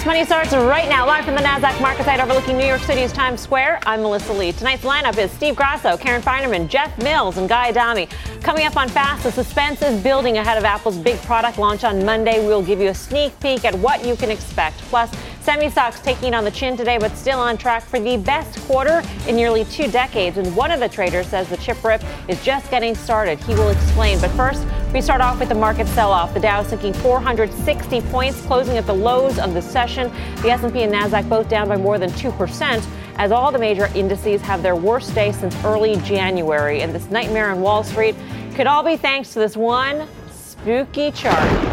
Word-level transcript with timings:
Fast 0.00 0.06
Money 0.06 0.24
starts 0.24 0.54
right 0.54 0.88
now, 0.88 1.06
live 1.06 1.26
from 1.26 1.34
the 1.34 1.42
NASDAQ 1.42 1.78
market 1.82 2.06
site 2.06 2.20
overlooking 2.20 2.56
New 2.56 2.64
York 2.64 2.80
City's 2.80 3.12
Times 3.12 3.38
Square. 3.38 3.80
I'm 3.84 4.00
Melissa 4.00 4.32
Lee. 4.32 4.50
Tonight's 4.50 4.82
lineup 4.82 5.18
is 5.18 5.30
Steve 5.32 5.54
Grasso, 5.54 5.98
Karen 5.98 6.22
Finerman, 6.22 6.68
Jeff 6.68 6.96
Mills, 7.02 7.36
and 7.36 7.46
Guy 7.46 7.68
Adami. 7.68 8.08
Coming 8.40 8.64
up 8.64 8.78
on 8.78 8.88
Fast, 8.88 9.24
the 9.24 9.30
suspense 9.30 9.82
is 9.82 10.02
building 10.02 10.38
ahead 10.38 10.56
of 10.56 10.64
Apple's 10.64 10.96
big 10.96 11.18
product 11.18 11.58
launch 11.58 11.84
on 11.84 12.02
Monday. 12.02 12.42
We'll 12.46 12.62
give 12.62 12.80
you 12.80 12.88
a 12.88 12.94
sneak 12.94 13.38
peek 13.40 13.66
at 13.66 13.74
what 13.74 14.02
you 14.02 14.16
can 14.16 14.30
expect. 14.30 14.78
Plus, 14.78 15.14
semi 15.42 15.68
stocks 15.68 16.00
taking 16.00 16.32
on 16.32 16.44
the 16.44 16.50
chin 16.50 16.78
today, 16.78 16.96
but 16.96 17.14
still 17.14 17.38
on 17.38 17.58
track 17.58 17.82
for 17.82 18.00
the 18.00 18.16
best 18.16 18.58
quarter 18.60 19.02
in 19.28 19.36
nearly 19.36 19.66
two 19.66 19.90
decades. 19.90 20.38
And 20.38 20.56
one 20.56 20.70
of 20.70 20.80
the 20.80 20.88
traders 20.88 21.26
says 21.26 21.50
the 21.50 21.58
chip 21.58 21.84
rip 21.84 22.02
is 22.26 22.42
just 22.42 22.70
getting 22.70 22.94
started. 22.94 23.38
He 23.40 23.52
will 23.52 23.68
explain. 23.68 24.18
But 24.18 24.30
first, 24.30 24.66
we 24.92 25.00
start 25.00 25.20
off 25.20 25.38
with 25.38 25.48
the 25.48 25.54
market 25.54 25.86
sell-off. 25.88 26.34
The 26.34 26.40
Dow 26.40 26.62
sinking 26.64 26.94
460 26.94 28.00
points, 28.02 28.40
closing 28.42 28.76
at 28.76 28.86
the 28.86 28.94
lows 28.94 29.38
of 29.38 29.54
the 29.54 29.62
session. 29.62 30.10
The 30.42 30.50
S&P 30.50 30.82
and 30.82 30.92
Nasdaq 30.92 31.28
both 31.28 31.48
down 31.48 31.68
by 31.68 31.76
more 31.76 31.98
than 31.98 32.10
2% 32.10 32.86
as 33.16 33.30
all 33.30 33.52
the 33.52 33.58
major 33.58 33.86
indices 33.94 34.40
have 34.40 34.62
their 34.62 34.74
worst 34.74 35.14
day 35.14 35.30
since 35.30 35.54
early 35.64 35.96
January. 35.98 36.82
And 36.82 36.92
this 36.92 37.08
nightmare 37.10 37.50
on 37.50 37.60
Wall 37.60 37.84
Street 37.84 38.16
could 38.54 38.66
all 38.66 38.82
be 38.82 38.96
thanks 38.96 39.32
to 39.34 39.38
this 39.38 39.56
one 39.56 40.08
spooky 40.32 41.12
chart. 41.12 41.69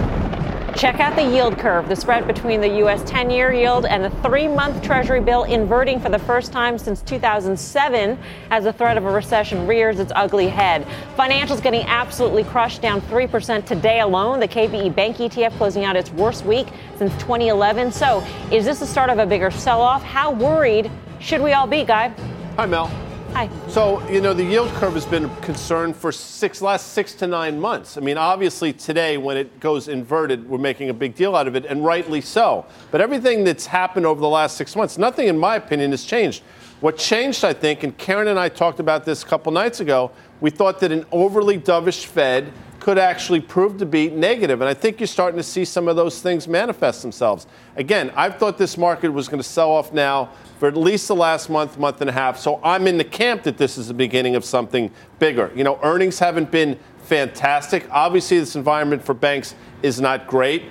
Check 0.78 1.00
out 1.00 1.16
the 1.16 1.24
yield 1.24 1.58
curve, 1.58 1.90
the 1.90 1.96
spread 1.96 2.28
between 2.28 2.62
the 2.62 2.68
U.S. 2.78 3.02
10 3.10 3.32
year 3.32 3.52
yield 3.52 3.88
and 3.88 4.04
the 4.04 4.12
three 4.22 4.48
month 4.48 4.84
Treasury 4.84 5.20
bill 5.20 5.44
inverting 5.46 6.00
for 6.00 6.10
the 6.10 6.20
first 6.20 6.52
time 6.52 6.78
since 6.78 7.02
2007 7.02 8.16
as 8.52 8.64
the 8.64 8.72
threat 8.72 8.96
of 8.96 9.04
a 9.04 9.12
recession 9.12 9.66
rears 9.66 10.00
its 10.00 10.12
ugly 10.16 10.48
head. 10.48 10.86
Financials 11.18 11.64
getting 11.64 11.82
absolutely 11.88 12.44
crushed, 12.44 12.84
down 12.84 13.02
3% 13.02 13.66
today 13.66 14.02
alone. 14.02 14.40
The 14.40 14.48
KBE 14.48 14.94
Bank 14.94 15.18
ETF 15.18 15.58
closing 15.58 15.84
out 15.84 15.96
its 15.96 16.12
worst 16.12 16.46
week 16.46 16.68
since 17.00 17.12
2011. 17.14 17.92
So, 17.92 18.24
is 18.52 18.64
this 18.64 18.80
the 18.80 18.86
start 18.86 19.10
of 19.10 19.18
a 19.18 19.26
bigger 19.26 19.50
sell 19.50 19.82
off? 19.82 20.04
How 20.04 20.32
worried 20.32 20.92
should 21.20 21.42
we 21.42 21.54
all 21.54 21.66
be, 21.66 21.86
Guy? 21.86 22.10
Hi, 22.56 22.68
Mel. 22.68 23.07
Hi. 23.38 23.52
So, 23.68 24.02
you 24.10 24.20
know, 24.20 24.34
the 24.34 24.44
yield 24.44 24.70
curve 24.70 24.96
has 24.96 25.06
been 25.06 25.26
a 25.26 25.36
concern 25.42 25.94
for 25.94 26.12
six 26.12 26.60
last 26.60 26.94
six 26.94 27.14
to 27.14 27.28
nine 27.28 27.60
months. 27.60 27.96
I 27.96 28.02
mean, 28.02 28.18
obviously 28.18 28.74
today 28.74 29.20
when 29.20 29.38
it 29.38 29.60
goes 29.60 29.90
inverted, 29.90 30.50
we're 30.50 30.58
making 30.58 30.90
a 30.90 30.94
big 30.96 31.14
deal 31.14 31.36
out 31.36 31.48
of 31.48 31.56
it, 31.56 31.64
and 31.66 31.86
rightly 31.86 32.20
so. 32.20 32.66
But 32.90 33.00
everything 33.00 33.44
that's 33.44 33.68
happened 33.68 34.08
over 34.08 34.20
the 34.20 34.28
last 34.28 34.58
six 34.58 34.76
months, 34.76 34.98
nothing 34.98 35.28
in 35.28 35.38
my 35.38 35.56
opinion 35.56 35.92
has 35.92 36.04
changed. 36.04 36.42
What 36.80 36.98
changed, 36.98 37.46
I 37.46 37.54
think, 37.54 37.84
and 37.84 37.96
Karen 37.96 38.28
and 38.28 38.40
I 38.40 38.50
talked 38.50 38.80
about 38.80 39.06
this 39.06 39.22
a 39.22 39.28
couple 39.28 39.52
nights 39.52 39.82
ago, 39.82 40.10
we 40.42 40.50
thought 40.50 40.80
that 40.80 40.92
an 40.92 41.06
overly 41.12 41.60
dovish 41.60 42.06
Fed 42.06 42.52
could 42.80 42.98
actually 42.98 43.42
prove 43.42 43.78
to 43.78 43.86
be 43.86 44.10
negative. 44.10 44.62
And 44.62 44.70
I 44.70 44.74
think 44.74 45.00
you're 45.00 45.06
starting 45.06 45.38
to 45.38 45.44
see 45.44 45.64
some 45.64 45.88
of 45.88 45.96
those 45.96 46.22
things 46.22 46.48
manifest 46.48 47.04
themselves. 47.04 47.46
Again, 47.76 48.12
I've 48.16 48.38
thought 48.38 48.58
this 48.58 48.78
market 48.78 49.10
was 49.10 49.28
going 49.28 49.44
to 49.44 49.48
sell 49.48 49.70
off 49.70 49.94
now 49.94 50.32
for 50.60 50.68
at 50.68 50.76
least 50.76 51.08
the 51.08 51.16
last 51.16 51.50
month, 51.50 51.78
month 51.78 52.02
and 52.02 52.10
a 52.10 52.14
half. 52.14 52.38
So 52.38 52.60
I'm 52.64 52.88
in 52.88 52.98
the 52.98 53.04
camp 53.04 53.44
that 53.44 53.58
this 53.58 53.78
is 53.78 53.88
the 53.88 53.94
beginning 53.94 54.36
of 54.36 54.44
something 54.44 54.92
bigger. 55.20 55.52
You 55.56 55.64
know, 55.64 55.80
earnings 55.84 56.20
haven't 56.20 56.52
been 56.52 56.80
fantastic. 57.04 57.88
Obviously, 57.92 58.40
this 58.40 58.56
environment 58.56 59.04
for 59.04 59.14
banks 59.14 59.56
is 59.82 60.02
not 60.02 60.28
great. 60.28 60.64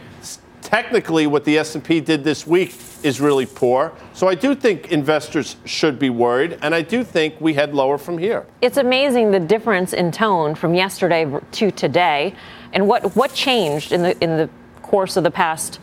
Technically, 0.60 1.28
what 1.28 1.44
the 1.44 1.58
S&P 1.58 2.00
did 2.00 2.24
this 2.24 2.44
week 2.44 2.74
is 3.04 3.20
really 3.20 3.46
poor. 3.46 3.92
So 4.12 4.26
I 4.26 4.34
do 4.34 4.52
think 4.52 4.90
investors 4.90 5.54
should 5.64 5.96
be 5.96 6.10
worried, 6.10 6.58
and 6.60 6.74
I 6.74 6.82
do 6.82 7.04
think 7.04 7.40
we 7.40 7.54
head 7.54 7.72
lower 7.72 7.98
from 7.98 8.18
here. 8.18 8.46
It's 8.62 8.76
amazing 8.76 9.30
the 9.30 9.38
difference 9.38 9.92
in 9.92 10.10
tone 10.10 10.56
from 10.56 10.74
yesterday 10.74 11.30
to 11.52 11.70
today, 11.70 12.34
and 12.72 12.88
what 12.88 13.14
what 13.14 13.32
changed 13.32 13.92
in 13.92 14.02
the 14.02 14.20
in 14.20 14.36
the 14.36 14.50
course 14.82 15.16
of 15.16 15.22
the 15.22 15.30
past 15.30 15.78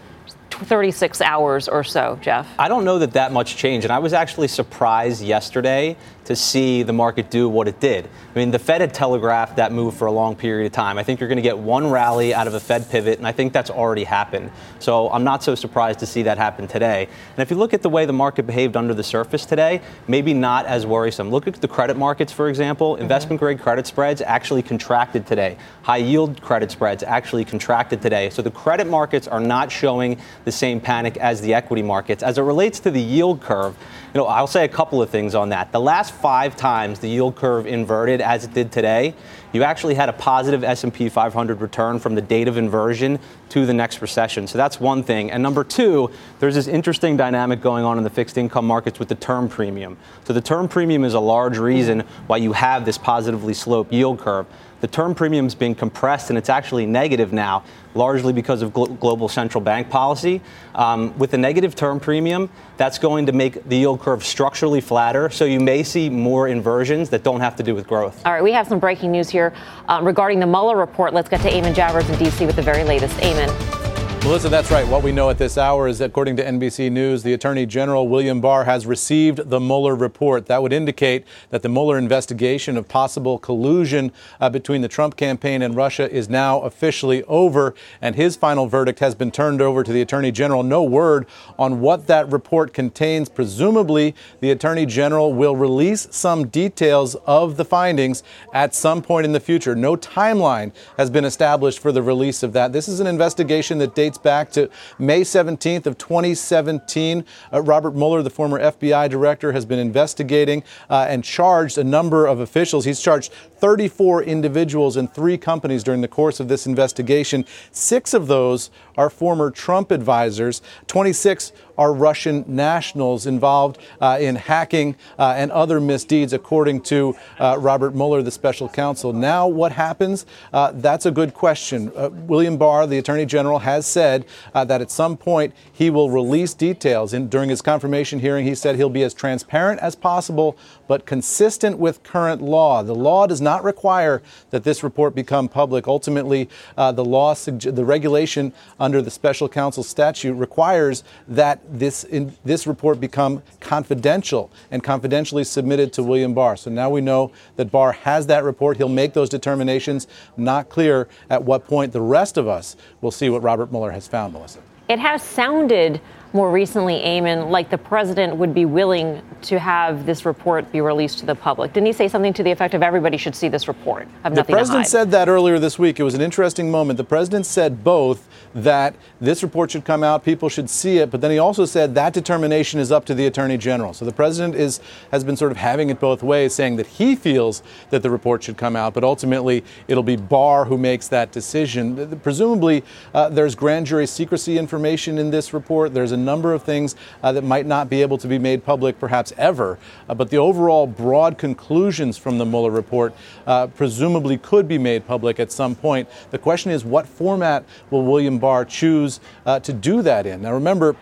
36 0.63 1.22
hours 1.22 1.68
or 1.68 1.84
so, 1.84 2.18
Jeff? 2.22 2.47
I 2.57 2.68
don't 2.68 2.85
know 2.85 3.00
that 3.00 3.13
that 3.13 3.31
much 3.31 3.57
changed. 3.57 3.85
And 3.85 3.91
I 3.91 4.00
was 4.00 4.13
actually 4.13 4.47
surprised 4.47 5.22
yesterday 5.24 5.97
to 6.25 6.35
see 6.35 6.84
the 6.84 6.94
market 6.94 7.29
do 7.29 7.50
what 7.50 7.67
it 7.67 7.79
did. 7.79 8.09
I 8.34 8.39
mean, 8.39 8.51
the 8.51 8.59
Fed 8.59 8.81
had 8.81 8.94
telegraphed 8.94 9.57
that 9.57 9.72
move 9.72 9.95
for 9.95 10.06
a 10.07 10.11
long 10.11 10.35
period 10.35 10.66
of 10.66 10.72
time. 10.72 10.97
I 10.97 11.03
think 11.03 11.19
you're 11.19 11.29
going 11.29 11.38
to 11.38 11.44
get 11.44 11.57
one 11.57 11.89
rally 11.89 12.34
out 12.34 12.47
of 12.47 12.53
a 12.53 12.59
Fed 12.59 12.89
pivot, 12.89 13.17
and 13.17 13.28
I 13.28 13.31
think 13.31 13.53
that's 13.53 13.69
already 13.69 14.03
happened. 14.03 14.51
So 14.79 15.09
I'm 15.12 15.23
not 15.23 15.44
so 15.44 15.56
surprised 15.56 16.00
to 16.00 16.06
see 16.06 16.23
that 16.23 16.38
happen 16.38 16.67
today. 16.67 17.07
And 17.35 17.39
if 17.39 17.51
you 17.51 17.57
look 17.57 17.73
at 17.73 17.81
the 17.81 17.89
way 17.89 18.06
the 18.06 18.13
market 18.13 18.47
behaved 18.47 18.75
under 18.75 18.94
the 18.94 19.03
surface 19.03 19.45
today, 19.45 19.81
maybe 20.07 20.33
not 20.33 20.66
as 20.66 20.85
worrisome. 20.85 21.29
Look 21.29 21.47
at 21.47 21.56
the 21.56 21.67
credit 21.67 21.97
markets, 21.97 22.31
for 22.31 22.50
example. 22.50 22.94
Mm-hmm. 22.94 23.03
Investment 23.03 23.39
grade 23.39 23.59
credit 23.59 23.85
spreads 23.88 24.22
actually 24.22 24.63
contracted 24.63 25.28
today. 25.28 25.57
High 25.83 25.97
yield 25.97 26.41
credit 26.41 26.72
spreads 26.72 27.03
actually 27.03 27.45
contracted 27.45 28.01
today. 28.01 28.29
So 28.29 28.41
the 28.41 28.51
credit 28.51 28.88
markets 28.88 29.28
are 29.28 29.39
not 29.39 29.72
showing 29.72 30.19
the 30.45 30.51
same 30.51 30.79
panic 30.79 31.17
as 31.17 31.41
the 31.41 31.53
equity 31.53 31.81
markets. 31.81 32.23
As 32.23 32.38
it 32.38 32.41
relates 32.41 32.79
to 32.81 32.91
the 32.91 33.01
yield 33.01 33.41
curve, 33.41 33.78
you 34.13 34.19
know, 34.19 34.28
I'll 34.28 34.47
say 34.47 34.63
a 34.63 34.69
couple 34.69 35.01
of 35.01 35.09
things 35.09 35.33
on 35.33 35.50
that. 35.50 35.72
The 35.72 35.79
last 35.79 36.12
five 36.13 36.56
times 36.56 37.00
the 37.00 37.07
yield 37.07 37.35
curve 37.35 37.66
inverted 37.66 38.22
as 38.22 38.46
it 38.46 38.53
did 38.53 38.72
today, 38.72 39.13
you 39.51 39.63
actually 39.63 39.94
had 39.94 40.09
a 40.09 40.13
positive 40.13 40.63
S&P 40.63 41.09
500 41.09 41.62
return 41.62 42.00
from 42.00 42.16
the 42.16 42.22
date 42.22 42.47
of 42.47 42.57
inversion 42.57 43.19
to 43.50 43.66
the 43.66 43.74
next 43.74 44.01
recession. 44.01 44.47
So 44.47 44.57
that's 44.57 44.79
one 44.79 45.03
thing. 45.03 45.29
And 45.29 45.44
number 45.44 45.63
two, 45.63 46.09
there's 46.40 46.56
this 46.56 46.68
interesting 46.68 47.18
dynamic 47.18 47.62
going 47.62 47.85
on 47.85 47.97
in 47.97 48.03
the 48.03 48.09
fixed 48.09 48.38
income 48.38 48.66
markets 48.66 48.97
with 48.97 49.09
the 49.09 49.16
term 49.16 49.47
premium. 49.47 49.97
So 50.25 50.34
the 50.34 50.41
term 50.41 50.68
premium 50.68 51.03
is 51.03 51.13
a 51.13 51.19
large 51.19 51.57
reason 51.57 52.01
why 52.28 52.38
you 52.38 52.53
have 52.53 52.85
this 52.85 52.97
positively 52.97 53.53
sloped 53.53 53.94
yield 53.94 54.19
curve 54.19 54.47
the 54.83 54.88
term 54.89 55.16
premium 55.16 55.47
is 55.47 55.55
being 55.55 55.73
compressed 55.73 56.29
and 56.29 56.38
it's 56.38 56.49
actually 56.49 56.85
negative 56.85 57.31
now, 57.31 57.63
largely 57.95 58.33
because 58.33 58.61
of 58.61 58.73
glo- 58.73 58.88
global 58.88 59.29
central 59.29 59.63
bank 59.63 59.89
policy. 59.89 60.41
Um, 60.75 61.17
with 61.17 61.31
the 61.31 61.38
negative 61.38 61.73
term 61.73 62.01
premium, 62.01 62.49
that's 62.75 62.99
going 62.99 63.27
to 63.27 63.31
make 63.31 63.63
the 63.69 63.77
yield 63.77 64.01
curve 64.01 64.25
structurally 64.25 64.81
flatter. 64.81 65.29
So 65.29 65.45
you 65.45 65.61
may 65.61 65.83
see 65.83 66.09
more 66.09 66.49
inversions 66.49 67.09
that 67.11 67.23
don't 67.23 67.39
have 67.39 67.55
to 67.55 67.63
do 67.63 67.73
with 67.73 67.88
growth. 67.88 68.25
All 68.25 68.33
right, 68.33 68.44
we 68.44 68.51
have 68.51 68.67
some 68.67 68.79
breaking 68.79 69.13
news 69.13 69.29
here 69.29 69.53
um, 69.88 70.03
regarding 70.03 70.41
the 70.41 70.47
Mueller 70.47 70.75
report. 70.75 71.13
Let's 71.13 71.29
get 71.29 71.39
to 71.44 71.50
Eamon 71.50 71.73
Javers 71.73 72.09
in 72.11 72.19
D.C. 72.19 72.45
with 72.45 72.57
the 72.57 72.61
very 72.61 72.83
latest. 72.83 73.15
Eamon. 73.19 73.92
Melissa, 74.23 74.47
that's 74.47 74.72
right. 74.72 74.88
What 74.88 75.03
we 75.03 75.11
know 75.11 75.29
at 75.29 75.38
this 75.38 75.57
hour 75.57 75.85
is, 75.85 76.00
according 76.00 76.38
to 76.38 76.45
NBC 76.45 76.89
News, 76.89 77.23
the 77.23 77.34
Attorney 77.34 77.66
General 77.66 78.07
William 78.07 78.39
Barr 78.39 78.63
has 78.63 78.85
received 78.85 79.50
the 79.50 79.59
Mueller 79.59 79.95
report. 79.95 80.45
That 80.45 80.61
would 80.61 80.72
indicate 80.72 81.25
that 81.50 81.61
the 81.61 81.67
Mueller 81.67 81.97
investigation 81.97 82.78
of 82.78 82.88
possible 82.88 83.38
collusion 83.38 84.13
uh, 84.39 84.50
between 84.50 84.81
the 84.81 84.88
Trump 84.88 85.17
campaign 85.17 85.62
and 85.62 85.75
Russia 85.75 86.09
is 86.09 86.29
now 86.29 86.62
officially 86.62 87.22
over, 87.23 87.75
and 88.01 88.16
his 88.16 88.38
final 88.38 88.66
verdict 88.66 89.00
has 89.00 89.13
been 89.13 89.29
turned 89.29 89.62
over 89.62 89.83
to 89.83 89.91
the 89.91 90.01
Attorney 90.01 90.31
General. 90.31 90.63
No 90.63 90.83
word 90.83 91.28
on 91.59 91.81
what 91.81 92.07
that 92.07 92.31
report 92.31 92.73
contains. 92.73 93.28
Presumably, 93.28 94.16
the 94.39 94.51
Attorney 94.51 94.85
General 94.85 95.33
will 95.33 95.57
release 95.57 96.07
some 96.12 96.47
details 96.47 97.16
of 97.25 97.57
the 97.57 97.66
findings 97.66 98.23
at 98.53 98.73
some 98.73 99.01
point 99.01 99.25
in 99.25 99.33
the 99.33 99.41
future. 99.41 99.75
No 99.75 99.97
timeline 99.97 100.72
has 100.95 101.09
been 101.09 101.25
established 101.25 101.79
for 101.79 101.91
the 101.91 102.01
release 102.01 102.41
of 102.41 102.53
that. 102.53 102.72
This 102.72 102.88
is 102.88 103.01
an 103.01 103.07
investigation 103.07 103.79
that 103.79 103.94
dates 103.94 104.12
dates 104.13 104.24
back 104.24 104.51
to 104.51 104.69
May 105.00 105.22
17th 105.22 105.86
of 105.86 105.98
2017. 105.98 107.25
Uh, 107.51 107.62
Robert 107.62 107.95
Mueller, 107.95 108.21
the 108.21 108.30
former 108.30 108.60
FBI 108.60 109.10
director, 109.10 109.51
has 109.54 109.65
been 109.65 109.80
investigating 109.80 110.63
uh, 110.89 111.07
and 111.10 111.24
charged 111.24 111.77
a 111.77 111.83
number 111.83 112.27
of 112.27 112.39
officials. 112.39 112.86
He's 112.86 113.00
charged 113.00 113.31
34 113.57 114.24
individuals 114.24 114.98
and 114.98 115.12
three 115.12 115.38
companies 115.38 115.83
during 115.83 116.01
the 116.01 116.07
course 116.07 116.39
of 116.39 116.48
this 116.48 116.68
investigation. 116.68 117.45
Six 117.71 118.13
of 118.13 118.27
those 118.27 118.69
are 118.98 119.10
former 119.10 119.50
Trump 119.50 119.89
advisors. 119.92 120.62
26 120.88 121.51
are 121.77 121.93
Russian 121.93 122.43
nationals 122.47 123.25
involved 123.25 123.79
uh, 124.01 124.17
in 124.19 124.35
hacking 124.35 124.95
uh, 125.17 125.33
and 125.35 125.51
other 125.51 125.79
misdeeds, 125.79 126.33
according 126.33 126.81
to 126.81 127.15
uh, 127.39 127.57
Robert 127.59 127.95
Mueller, 127.95 128.21
the 128.21 128.31
special 128.31 128.69
counsel. 128.69 129.13
Now, 129.13 129.47
what 129.47 129.71
happens? 129.71 130.25
Uh, 130.51 130.71
that's 130.75 131.05
a 131.05 131.11
good 131.11 131.33
question. 131.33 131.91
Uh, 131.95 132.09
William 132.11 132.57
Barr, 132.57 132.87
the 132.87 132.97
attorney 132.97 133.25
general, 133.25 133.59
has 133.59 133.85
said 133.85 134.25
that 134.53 134.81
at 134.81 134.91
some 134.91 135.17
point 135.17 135.53
he 135.71 135.89
will 135.89 136.09
release 136.09 136.53
details. 136.53 137.13
And 137.13 137.29
during 137.29 137.49
his 137.49 137.61
confirmation 137.61 138.19
hearing, 138.19 138.45
he 138.45 138.55
said 138.55 138.75
he'll 138.75 138.89
be 138.89 139.03
as 139.03 139.13
transparent 139.13 139.79
as 139.81 139.95
possible, 139.95 140.57
but 140.88 141.06
consistent 141.06 141.77
with 141.77 142.03
current 142.03 142.41
law. 142.41 142.83
The 142.83 142.95
law 142.95 143.27
does 143.27 143.41
not 143.41 143.63
require 143.63 144.21
that 144.50 144.63
this 144.63 144.83
report 144.83 145.15
become 145.15 145.47
public. 145.47 145.88
Ultimately, 145.88 146.50
uh, 146.77 146.91
the 146.91 147.06
law, 147.06 147.33
the 147.33 147.85
regulation 147.85 148.53
under 148.80 149.01
the 149.01 149.12
special 149.12 149.50
counsel 149.50 149.83
statute 149.83 150.33
requires 150.33 151.03
that 151.27 151.59
this 151.68 152.03
in, 152.03 152.35
this 152.44 152.68
report 152.68 153.00
become 153.00 153.41
confidential 153.59 154.51
and 154.71 154.83
confidentially 154.83 155.44
submitted 155.44 155.94
to 155.94 156.03
William 156.03 156.33
Barr. 156.33 156.56
So 156.57 156.69
now 156.69 156.89
we 156.89 157.01
know 157.01 157.31
that 157.56 157.71
Barr 157.71 157.94
has 157.94 158.27
that 158.27 158.44
report. 158.44 158.77
He'll 158.77 158.89
make 158.89 159.13
those 159.13 159.30
determinations. 159.30 160.07
Not 160.38 160.69
clear 160.69 161.07
at 161.30 161.44
what 161.44 161.65
point 161.65 161.94
the 161.94 162.01
rest 162.01 162.38
of 162.38 162.47
us 162.47 162.75
will 163.01 163.12
see 163.12 163.30
what 163.30 163.41
Robert 163.41 163.71
Mueller 163.71 163.91
has 163.91 164.07
found, 164.07 164.33
Melissa. 164.33 164.59
It 164.89 165.00
has 165.00 165.24
sounded 165.24 166.01
more 166.33 166.51
recently, 166.51 166.95
Eamon, 166.95 167.51
like 167.51 167.69
the 167.69 167.77
president 167.77 168.35
would 168.35 168.56
be 168.56 168.65
willing 168.65 169.21
to 169.44 169.59
have 169.59 170.06
this 170.06 170.25
report 170.25 170.71
be 170.71 170.81
released 170.81 171.19
to 171.19 171.27
the 171.27 171.35
public. 171.35 171.74
Didn't 171.74 171.85
he 171.85 171.94
say 171.94 172.07
something 172.07 172.33
to 172.33 172.44
the 172.44 172.50
effect 172.50 172.74
of 172.74 172.81
everybody 172.81 173.18
should 173.18 173.35
see 173.35 173.50
this 173.50 173.68
report? 173.68 174.07
the 174.24 174.44
president 174.44 174.88
said 174.88 175.12
that 175.12 175.30
earlier 175.30 175.59
this 175.59 175.77
week. 175.77 176.00
It 176.00 176.03
was 176.03 176.15
an 176.15 176.21
interesting 176.21 176.71
moment. 176.71 176.97
The 176.97 177.03
president 177.03 177.45
said 177.45 177.83
both 177.83 178.27
that 178.56 178.95
this 179.21 179.44
report 179.44 179.71
should 179.71 179.85
come 179.85 180.03
out, 180.03 180.24
people 180.24 180.50
should 180.50 180.69
see 180.69 180.97
it, 180.97 181.12
but 181.12 181.21
then 181.21 181.30
he 181.30 181.38
also 181.38 181.65
said 181.65 181.94
that 181.95 182.13
determination 182.13 182.80
is 182.80 182.91
up 182.91 183.06
to 183.06 183.13
the 183.13 183.27
attorney 183.27 183.57
general. 183.57 183.94
So 183.94 184.06
the 184.06 184.12
president 184.12 184.56
is 184.56 184.80
has 185.12 185.24
been 185.24 185.38
sort 185.38 185.51
of 185.51 185.57
having 185.57 185.89
it 185.89 186.00
both 186.00 186.24
ways, 186.24 186.53
saying 186.56 186.77
that 186.77 186.88
he 186.88 187.15
feels 187.15 187.62
that 187.91 188.01
the 188.01 188.09
report 188.09 188.44
should 188.44 188.57
come 188.57 188.75
out, 188.75 188.94
but 188.94 189.03
ultimately 189.03 189.63
it'll 189.88 190.03
be 190.03 190.15
Barr 190.15 190.65
who 190.65 190.77
makes 190.77 191.07
that 191.09 191.31
decision. 191.31 192.19
Presumably, 192.24 192.83
uh, 193.13 193.30
there's 193.30 193.56
grand 193.56 193.85
jury 193.85 194.07
secrecy 194.07 194.57
information 194.57 195.18
in 195.18 195.30
this 195.30 195.53
report. 195.53 195.94
There's 195.94 196.12
a 196.12 196.22
number 196.23 196.53
of 196.53 196.63
things 196.63 196.95
uh, 197.21 197.31
that 197.31 197.43
might 197.43 197.65
not 197.65 197.89
be 197.89 198.01
able 198.01 198.17
to 198.17 198.27
be 198.27 198.39
made 198.39 198.65
public, 198.65 198.99
perhaps 198.99 199.33
ever. 199.37 199.77
Uh, 200.09 200.13
but 200.13 200.29
the 200.29 200.37
overall 200.37 200.87
broad 200.87 201.37
conclusions 201.37 202.17
from 202.17 202.37
the 202.37 202.45
Mueller 202.45 202.71
report 202.71 203.13
uh, 203.45 203.67
presumably 203.67 204.37
could 204.37 204.67
be 204.67 204.77
made 204.77 205.05
public 205.05 205.39
at 205.39 205.51
some 205.51 205.75
point. 205.75 206.09
The 206.31 206.37
question 206.37 206.71
is, 206.71 206.83
what 206.83 207.07
format 207.07 207.65
will 207.89 208.03
William 208.03 208.39
Barr 208.39 208.65
choose 208.65 209.19
uh, 209.45 209.59
to 209.59 209.73
do 209.73 210.01
that 210.01 210.25
in? 210.25 210.41
Now, 210.41 210.53
remember, 210.53 210.95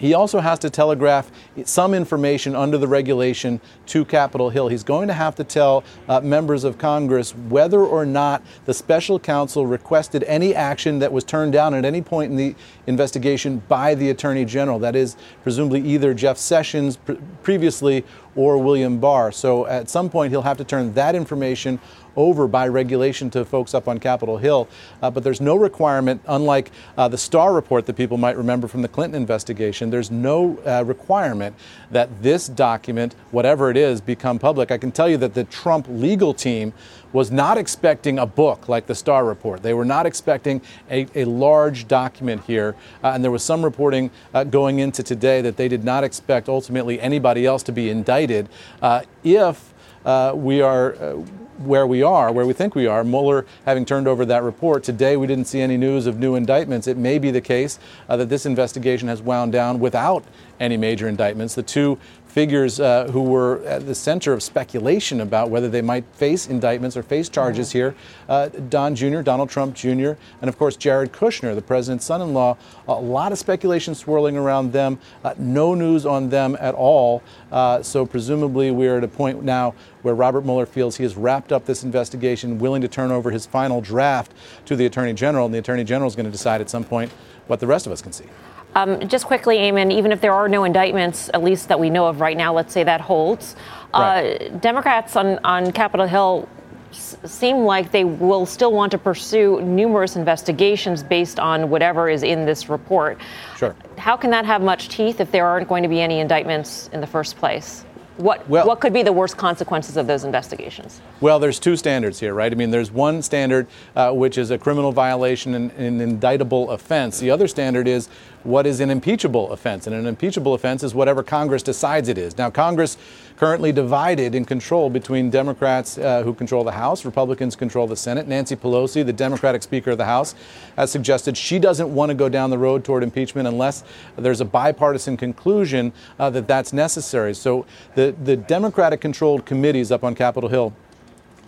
he 0.00 0.14
also 0.14 0.40
has 0.40 0.58
to 0.60 0.70
telegraph 0.70 1.30
some 1.64 1.92
information 1.92 2.56
under 2.56 2.78
the 2.78 2.88
regulation 2.88 3.60
to 3.86 4.04
Capitol 4.04 4.48
Hill. 4.48 4.68
He's 4.68 4.82
going 4.82 5.08
to 5.08 5.14
have 5.14 5.34
to 5.36 5.44
tell 5.44 5.84
uh, 6.08 6.20
members 6.20 6.64
of 6.64 6.78
Congress 6.78 7.34
whether 7.34 7.84
or 7.84 8.06
not 8.06 8.42
the 8.64 8.72
special 8.72 9.20
counsel 9.20 9.66
requested 9.66 10.24
any 10.24 10.54
action 10.54 11.00
that 11.00 11.12
was 11.12 11.22
turned 11.22 11.52
down 11.52 11.74
at 11.74 11.84
any 11.84 12.00
point 12.00 12.30
in 12.30 12.36
the 12.36 12.54
investigation 12.86 13.62
by 13.68 13.94
the 13.94 14.08
Attorney 14.08 14.46
General. 14.46 14.78
That 14.78 14.96
is, 14.96 15.16
presumably 15.42 15.82
either 15.82 16.14
Jeff 16.14 16.38
Sessions 16.38 16.98
previously 17.42 18.04
or 18.36 18.56
William 18.56 18.98
Barr. 18.98 19.32
So 19.32 19.66
at 19.66 19.90
some 19.90 20.08
point, 20.08 20.30
he'll 20.30 20.42
have 20.42 20.56
to 20.56 20.64
turn 20.64 20.94
that 20.94 21.14
information 21.14 21.78
over 22.16 22.46
by 22.48 22.68
regulation 22.68 23.30
to 23.30 23.44
folks 23.44 23.74
up 23.74 23.88
on 23.88 23.98
Capitol 23.98 24.38
Hill. 24.38 24.68
Uh, 25.02 25.10
but 25.10 25.24
there's 25.24 25.40
no 25.40 25.56
requirement, 25.56 26.20
unlike 26.26 26.70
uh, 26.96 27.08
the 27.08 27.18
Starr 27.18 27.52
report 27.52 27.86
that 27.86 27.96
people 27.96 28.16
might 28.16 28.36
remember 28.36 28.68
from 28.68 28.82
the 28.82 28.88
Clinton 28.88 29.20
investigation, 29.20 29.90
there's 29.90 30.10
no 30.10 30.58
uh, 30.66 30.84
requirement 30.86 31.56
that 31.90 32.22
this 32.22 32.46
document, 32.46 33.14
whatever 33.30 33.70
it 33.70 33.76
is, 33.76 34.00
become 34.00 34.38
public. 34.38 34.70
I 34.70 34.78
can 34.78 34.92
tell 34.92 35.08
you 35.08 35.16
that 35.18 35.34
the 35.34 35.44
Trump 35.44 35.86
legal 35.88 36.34
team 36.34 36.72
was 37.12 37.30
not 37.30 37.58
expecting 37.58 38.18
a 38.18 38.26
book 38.26 38.68
like 38.68 38.86
the 38.86 38.94
Starr 38.94 39.24
report. 39.24 39.62
They 39.62 39.74
were 39.74 39.84
not 39.84 40.06
expecting 40.06 40.60
a, 40.90 41.06
a 41.14 41.24
large 41.24 41.88
document 41.88 42.44
here. 42.44 42.76
Uh, 43.02 43.08
and 43.08 43.24
there 43.24 43.30
was 43.30 43.42
some 43.42 43.64
reporting 43.64 44.10
uh, 44.32 44.44
going 44.44 44.78
into 44.78 45.02
today 45.02 45.40
that 45.42 45.56
they 45.56 45.68
did 45.68 45.84
not 45.84 46.04
expect 46.04 46.48
ultimately 46.48 47.00
anybody 47.00 47.46
else 47.46 47.62
to 47.64 47.72
be 47.72 47.90
indicted 47.90 48.48
uh, 48.82 49.02
if 49.24 49.74
uh, 50.04 50.32
we 50.34 50.62
are 50.62 50.94
uh, 50.94 51.22
where 51.60 51.86
we 51.86 52.02
are, 52.02 52.32
where 52.32 52.46
we 52.46 52.52
think 52.52 52.74
we 52.74 52.86
are. 52.86 53.04
Mueller 53.04 53.46
having 53.66 53.84
turned 53.84 54.08
over 54.08 54.24
that 54.24 54.42
report. 54.42 54.82
Today, 54.82 55.16
we 55.16 55.26
didn't 55.26 55.46
see 55.46 55.60
any 55.60 55.76
news 55.76 56.06
of 56.06 56.18
new 56.18 56.34
indictments. 56.34 56.86
It 56.86 56.96
may 56.96 57.18
be 57.18 57.30
the 57.30 57.40
case 57.40 57.78
uh, 58.08 58.16
that 58.16 58.28
this 58.28 58.46
investigation 58.46 59.08
has 59.08 59.20
wound 59.20 59.52
down 59.52 59.78
without 59.78 60.24
any 60.58 60.76
major 60.76 61.08
indictments. 61.08 61.54
The 61.54 61.62
two 61.62 61.98
figures 62.30 62.78
uh, 62.78 63.08
who 63.10 63.22
were 63.22 63.62
at 63.64 63.86
the 63.86 63.94
center 63.94 64.32
of 64.32 64.42
speculation 64.42 65.20
about 65.20 65.50
whether 65.50 65.68
they 65.68 65.82
might 65.82 66.04
face 66.14 66.46
indictments 66.46 66.96
or 66.96 67.02
face 67.02 67.28
charges 67.28 67.68
mm-hmm. 67.68 67.78
here 67.78 67.94
uh, 68.28 68.48
Don 68.68 68.94
Jr., 68.94 69.20
Donald 69.20 69.50
Trump 69.50 69.74
Jr., 69.74 70.12
and 70.40 70.48
of 70.48 70.56
course 70.56 70.76
Jared 70.76 71.12
Kushner, 71.12 71.54
the 71.54 71.62
president's 71.62 72.04
son 72.04 72.22
in 72.22 72.32
law. 72.32 72.56
A 72.86 72.94
lot 72.94 73.32
of 73.32 73.38
speculation 73.38 73.94
swirling 73.94 74.36
around 74.36 74.72
them. 74.72 74.98
Uh, 75.24 75.34
no 75.38 75.74
news 75.74 76.06
on 76.06 76.28
them 76.30 76.56
at 76.60 76.74
all. 76.74 77.22
Uh, 77.50 77.82
so 77.82 78.06
presumably 78.06 78.70
we're 78.70 78.98
at 78.98 79.04
a 79.04 79.08
point 79.08 79.42
now 79.42 79.74
where 80.02 80.14
Robert 80.14 80.44
Mueller 80.44 80.66
feels 80.66 80.96
he 80.96 81.02
has 81.02 81.16
wrapped 81.16 81.52
up 81.52 81.66
this 81.66 81.82
investigation, 81.82 82.58
willing 82.58 82.80
to 82.80 82.88
turn 82.88 83.10
over 83.10 83.30
his 83.30 83.44
final 83.44 83.80
draft 83.80 84.32
to 84.66 84.76
the 84.76 84.86
Attorney 84.86 85.12
General, 85.12 85.46
and 85.46 85.54
the 85.54 85.58
Attorney 85.58 85.84
General 85.84 86.08
is 86.08 86.14
going 86.14 86.26
to 86.26 86.32
decide 86.32 86.60
at 86.60 86.70
some 86.70 86.84
point 86.84 87.10
what 87.48 87.58
the 87.58 87.66
rest 87.66 87.86
of 87.86 87.92
us 87.92 88.00
can 88.00 88.12
see. 88.12 88.26
Um, 88.74 89.08
just 89.08 89.26
quickly, 89.26 89.58
Eamon, 89.58 89.92
even 89.92 90.12
if 90.12 90.20
there 90.20 90.32
are 90.32 90.48
no 90.48 90.64
indictments, 90.64 91.28
at 91.34 91.42
least 91.42 91.68
that 91.68 91.80
we 91.80 91.90
know 91.90 92.06
of 92.06 92.20
right 92.20 92.36
now, 92.36 92.52
let's 92.54 92.72
say 92.72 92.84
that 92.84 93.00
holds, 93.00 93.56
uh, 93.92 93.98
right. 93.98 94.42
uh, 94.42 94.48
Democrats 94.58 95.16
on, 95.16 95.40
on 95.44 95.72
Capitol 95.72 96.06
Hill 96.06 96.48
s- 96.90 97.16
seem 97.24 97.64
like 97.64 97.90
they 97.90 98.04
will 98.04 98.46
still 98.46 98.72
want 98.72 98.92
to 98.92 98.98
pursue 98.98 99.60
numerous 99.60 100.14
investigations 100.14 101.02
based 101.02 101.40
on 101.40 101.68
whatever 101.68 102.08
is 102.08 102.22
in 102.22 102.46
this 102.46 102.68
report. 102.68 103.18
Sure. 103.56 103.74
How 103.98 104.16
can 104.16 104.30
that 104.30 104.44
have 104.46 104.62
much 104.62 104.88
teeth 104.88 105.20
if 105.20 105.32
there 105.32 105.46
aren't 105.46 105.68
going 105.68 105.82
to 105.82 105.88
be 105.88 106.00
any 106.00 106.20
indictments 106.20 106.88
in 106.92 107.00
the 107.00 107.06
first 107.08 107.36
place? 107.36 107.84
What, 108.20 108.46
well, 108.50 108.66
what 108.66 108.80
could 108.80 108.92
be 108.92 109.02
the 109.02 109.12
worst 109.12 109.38
consequences 109.38 109.96
of 109.96 110.06
those 110.06 110.24
investigations? 110.24 111.00
Well, 111.22 111.38
there's 111.38 111.58
two 111.58 111.74
standards 111.74 112.20
here, 112.20 112.34
right? 112.34 112.52
I 112.52 112.54
mean, 112.54 112.70
there's 112.70 112.90
one 112.90 113.22
standard, 113.22 113.66
uh, 113.96 114.12
which 114.12 114.36
is 114.36 114.50
a 114.50 114.58
criminal 114.58 114.92
violation 114.92 115.54
and 115.54 115.72
an 115.72 116.02
indictable 116.02 116.70
offense. 116.70 117.18
The 117.18 117.30
other 117.30 117.48
standard 117.48 117.88
is 117.88 118.10
what 118.42 118.66
is 118.66 118.80
an 118.80 118.90
impeachable 118.90 119.50
offense. 119.52 119.86
And 119.86 119.96
an 119.96 120.06
impeachable 120.06 120.52
offense 120.52 120.82
is 120.82 120.94
whatever 120.94 121.22
Congress 121.22 121.62
decides 121.62 122.08
it 122.08 122.18
is. 122.18 122.36
Now, 122.36 122.50
Congress 122.50 122.98
currently 123.40 123.72
divided 123.72 124.34
in 124.34 124.44
control 124.44 124.90
between 124.90 125.30
Democrats 125.30 125.96
uh, 125.96 126.22
who 126.22 126.34
control 126.34 126.62
the 126.62 126.72
House, 126.72 127.06
Republicans 127.06 127.56
control 127.56 127.86
the 127.86 127.96
Senate. 127.96 128.28
Nancy 128.28 128.54
Pelosi, 128.54 129.02
the 129.02 129.14
Democratic 129.14 129.62
Speaker 129.62 129.92
of 129.92 129.96
the 129.96 130.04
House, 130.04 130.34
has 130.76 130.92
suggested 130.92 131.38
she 131.38 131.58
doesn't 131.58 131.88
want 131.94 132.10
to 132.10 132.14
go 132.14 132.28
down 132.28 132.50
the 132.50 132.58
road 132.58 132.84
toward 132.84 133.02
impeachment 133.02 133.48
unless 133.48 133.82
there's 134.16 134.42
a 134.42 134.44
bipartisan 134.44 135.16
conclusion 135.16 135.90
uh, 136.18 136.28
that 136.28 136.46
that's 136.46 136.74
necessary. 136.74 137.32
So 137.32 137.64
the, 137.94 138.14
the 138.22 138.36
Democratic 138.36 139.00
controlled 139.00 139.46
committees 139.46 139.90
up 139.90 140.04
on 140.04 140.14
Capitol 140.14 140.50
Hill 140.50 140.74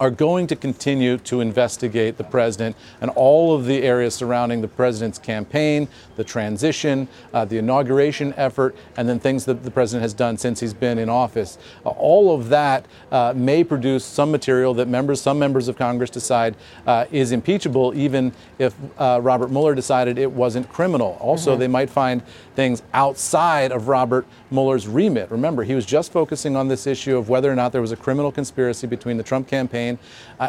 are 0.03 0.11
going 0.11 0.49
to 0.49 0.57
continue 0.57 1.17
to 1.17 1.41
investigate 1.41 2.17
the 2.17 2.25
president 2.25 2.75
and 3.01 3.09
all 3.13 3.55
of 3.55 3.67
the 3.67 3.85
areas 3.85 4.13
surrounding 4.13 4.61
the 4.61 4.67
president's 4.67 5.17
campaign, 5.17 5.87
the 6.17 6.25
transition, 6.25 7.07
uh, 7.33 7.45
the 7.45 7.57
inauguration 7.57 8.35
effort, 8.37 8.75
and 8.97 9.09
then 9.09 9.21
things 9.21 9.45
that 9.45 9.63
the 9.63 9.71
president 9.71 10.03
has 10.03 10.13
done 10.13 10.37
since 10.37 10.59
he's 10.59 10.75
been 10.75 10.99
in 10.99 11.09
office. 11.09 11.57
Uh, 11.87 11.91
all 11.91 12.35
of 12.35 12.49
that 12.49 12.85
uh, 13.13 13.33
may 13.37 13.63
produce 13.63 14.05
some 14.05 14.33
material 14.33 14.75
that 14.75 14.89
members, 14.89 15.21
some 15.21 15.39
members 15.39 15.69
of 15.69 15.79
Congress 15.79 16.11
decide 16.11 16.57
uh, 16.89 17.05
is 17.13 17.31
impeachable, 17.31 17.97
even 17.97 18.33
if 18.59 18.75
uh, 18.99 19.21
Robert 19.23 19.53
Mueller 19.53 19.77
decided 19.77 20.19
it 20.19 20.33
wasn't 20.33 20.69
criminal. 20.69 21.17
Also, 21.21 21.53
mm-hmm. 21.53 21.61
they 21.61 21.69
might 21.69 21.89
find 21.89 22.25
things 22.55 22.83
outside 22.93 23.73
of 23.73 23.89
Robert 23.89 24.27
Mueller's 24.51 24.87
remit. 24.87 25.31
Remember, 25.31 25.65
he 25.65 25.75
was 25.75 25.87
just 25.87 26.13
focusing 26.13 26.57
on 26.57 26.69
this 26.69 26.87
issue 26.87 27.17
of 27.17 27.29
whether 27.29 27.51
or 27.51 27.55
not 27.55 27.73
there 27.73 27.81
was 27.81 27.93
a 27.93 27.97
criminal 27.97 28.33
conspiracy 28.33 28.87
between 28.87 29.17
the 29.17 29.23
Trump 29.23 29.49
campaign 29.49 29.99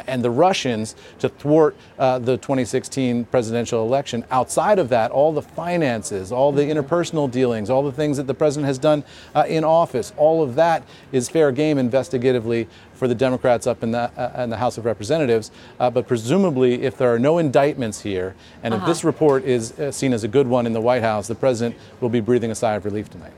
and 0.08 0.24
the 0.24 0.32
Russians 0.32 0.96
to 1.20 1.30
thwart 1.30 1.76
uh, 2.00 2.20
the 2.20 2.38
2016 2.38 3.26
presidential 3.26 3.86
election. 3.86 4.24
Outside 4.32 4.80
of 4.80 4.90
that, 4.90 5.12
all 5.12 5.32
the 5.32 5.42
finances, 5.42 6.32
all 6.32 6.52
the 6.52 6.64
interpersonal 6.64 7.30
dealings, 7.30 7.70
all 7.70 7.84
the 7.84 7.92
things 7.92 8.18
that 8.18 8.28
the 8.28 8.34
president 8.34 8.68
has 8.68 8.78
done 8.78 9.04
uh, 9.36 9.46
in 9.48 9.64
office, 9.64 10.14
all 10.18 10.42
of 10.42 10.56
that 10.56 10.84
is 11.12 11.30
fair 11.30 11.52
game 11.52 11.78
investigatively 11.78 12.68
for 12.94 13.08
the 13.08 13.16
Democrats 13.16 13.68
up 13.68 13.84
in 13.84 13.92
the, 13.92 14.00
uh, 14.18 14.44
in 14.44 14.50
the 14.50 14.58
House 14.58 14.78
of 14.78 14.86
Representatives. 14.86 15.52
Uh, 15.80 15.90
but 15.90 16.08
presumably, 16.08 16.84
if 16.84 16.98
there 16.98 17.14
are 17.14 17.20
no 17.20 17.38
indictments 17.38 18.02
here, 18.02 18.36
and 18.64 18.74
uh-huh. 18.74 18.84
if 18.84 18.88
this 18.88 19.04
report 19.04 19.44
is 19.44 19.78
uh, 19.80 19.92
seen 19.92 20.14
as 20.14 20.24
a 20.24 20.28
good 20.28 20.48
one 20.48 20.66
in 20.66 20.74
the 20.74 20.82
White 20.82 21.02
House, 21.02 21.28
the 21.28 21.36
president 21.36 21.76
will 22.00 22.10
be 22.10 22.22
breathing 22.22 22.52
a 22.52 22.56
sigh 22.56 22.76
of 22.76 22.86
relief 22.86 23.10
tonight. 23.10 23.34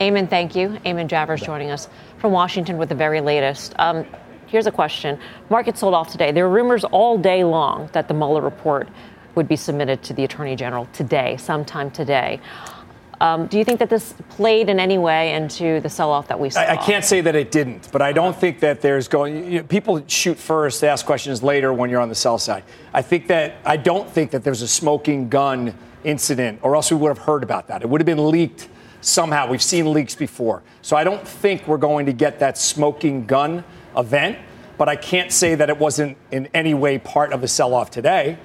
Eamon, 0.00 0.30
thank 0.30 0.56
you. 0.56 0.68
Eamon 0.86 1.08
Javers 1.08 1.44
joining 1.44 1.70
us 1.70 1.88
from 2.18 2.32
Washington 2.32 2.78
with 2.78 2.88
the 2.88 2.94
very 2.94 3.20
latest. 3.20 3.74
Um, 3.78 4.06
Here's 4.50 4.66
a 4.66 4.72
question. 4.72 5.18
Market 5.48 5.78
sold 5.78 5.94
off 5.94 6.10
today. 6.10 6.32
There 6.32 6.48
were 6.48 6.54
rumors 6.54 6.82
all 6.82 7.16
day 7.16 7.44
long 7.44 7.88
that 7.92 8.08
the 8.08 8.14
Mueller 8.14 8.40
report 8.40 8.88
would 9.36 9.46
be 9.46 9.54
submitted 9.54 10.02
to 10.02 10.12
the 10.12 10.24
Attorney 10.24 10.56
General 10.56 10.88
today, 10.92 11.36
sometime 11.36 11.88
today. 11.88 12.40
Um, 13.20 13.46
do 13.46 13.58
you 13.58 13.64
think 13.64 13.78
that 13.78 13.90
this 13.90 14.14
played 14.30 14.68
in 14.68 14.80
any 14.80 14.98
way 14.98 15.34
into 15.34 15.78
the 15.80 15.88
sell-off 15.88 16.26
that 16.28 16.40
we 16.40 16.50
saw? 16.50 16.62
I, 16.62 16.72
I 16.72 16.76
can't 16.76 17.04
say 17.04 17.20
that 17.20 17.36
it 17.36 17.52
didn't, 17.52 17.92
but 17.92 18.02
I 18.02 18.12
don't 18.12 18.34
think 18.34 18.58
that 18.60 18.80
there's 18.80 19.06
going. 19.06 19.52
You 19.52 19.58
know, 19.58 19.62
people 19.64 20.02
shoot 20.08 20.36
first, 20.36 20.82
ask 20.82 21.06
questions 21.06 21.42
later 21.42 21.72
when 21.72 21.88
you're 21.90 22.00
on 22.00 22.08
the 22.08 22.14
sell 22.14 22.38
side. 22.38 22.64
I 22.92 23.02
think 23.02 23.28
that 23.28 23.56
I 23.64 23.76
don't 23.76 24.10
think 24.10 24.32
that 24.32 24.42
there's 24.42 24.62
a 24.62 24.68
smoking 24.68 25.28
gun 25.28 25.74
incident, 26.02 26.58
or 26.62 26.74
else 26.74 26.90
we 26.90 26.96
would 26.96 27.10
have 27.10 27.18
heard 27.18 27.44
about 27.44 27.68
that. 27.68 27.82
It 27.82 27.88
would 27.88 28.00
have 28.00 28.06
been 28.06 28.30
leaked 28.30 28.68
somehow. 29.02 29.48
We've 29.48 29.62
seen 29.62 29.92
leaks 29.92 30.14
before. 30.14 30.62
So 30.82 30.96
I 30.96 31.04
don't 31.04 31.26
think 31.26 31.68
we're 31.68 31.76
going 31.76 32.06
to 32.06 32.12
get 32.12 32.40
that 32.40 32.58
smoking 32.58 33.26
gun 33.26 33.62
event, 33.96 34.38
but 34.78 34.88
I 34.88 34.96
can't 34.96 35.32
say 35.32 35.54
that 35.54 35.68
it 35.68 35.78
wasn't 35.78 36.16
in 36.30 36.48
any 36.54 36.74
way 36.74 36.98
part 36.98 37.32
of 37.32 37.40
the 37.40 37.48
sell 37.48 37.74
off 37.74 37.90
today. 37.90 38.38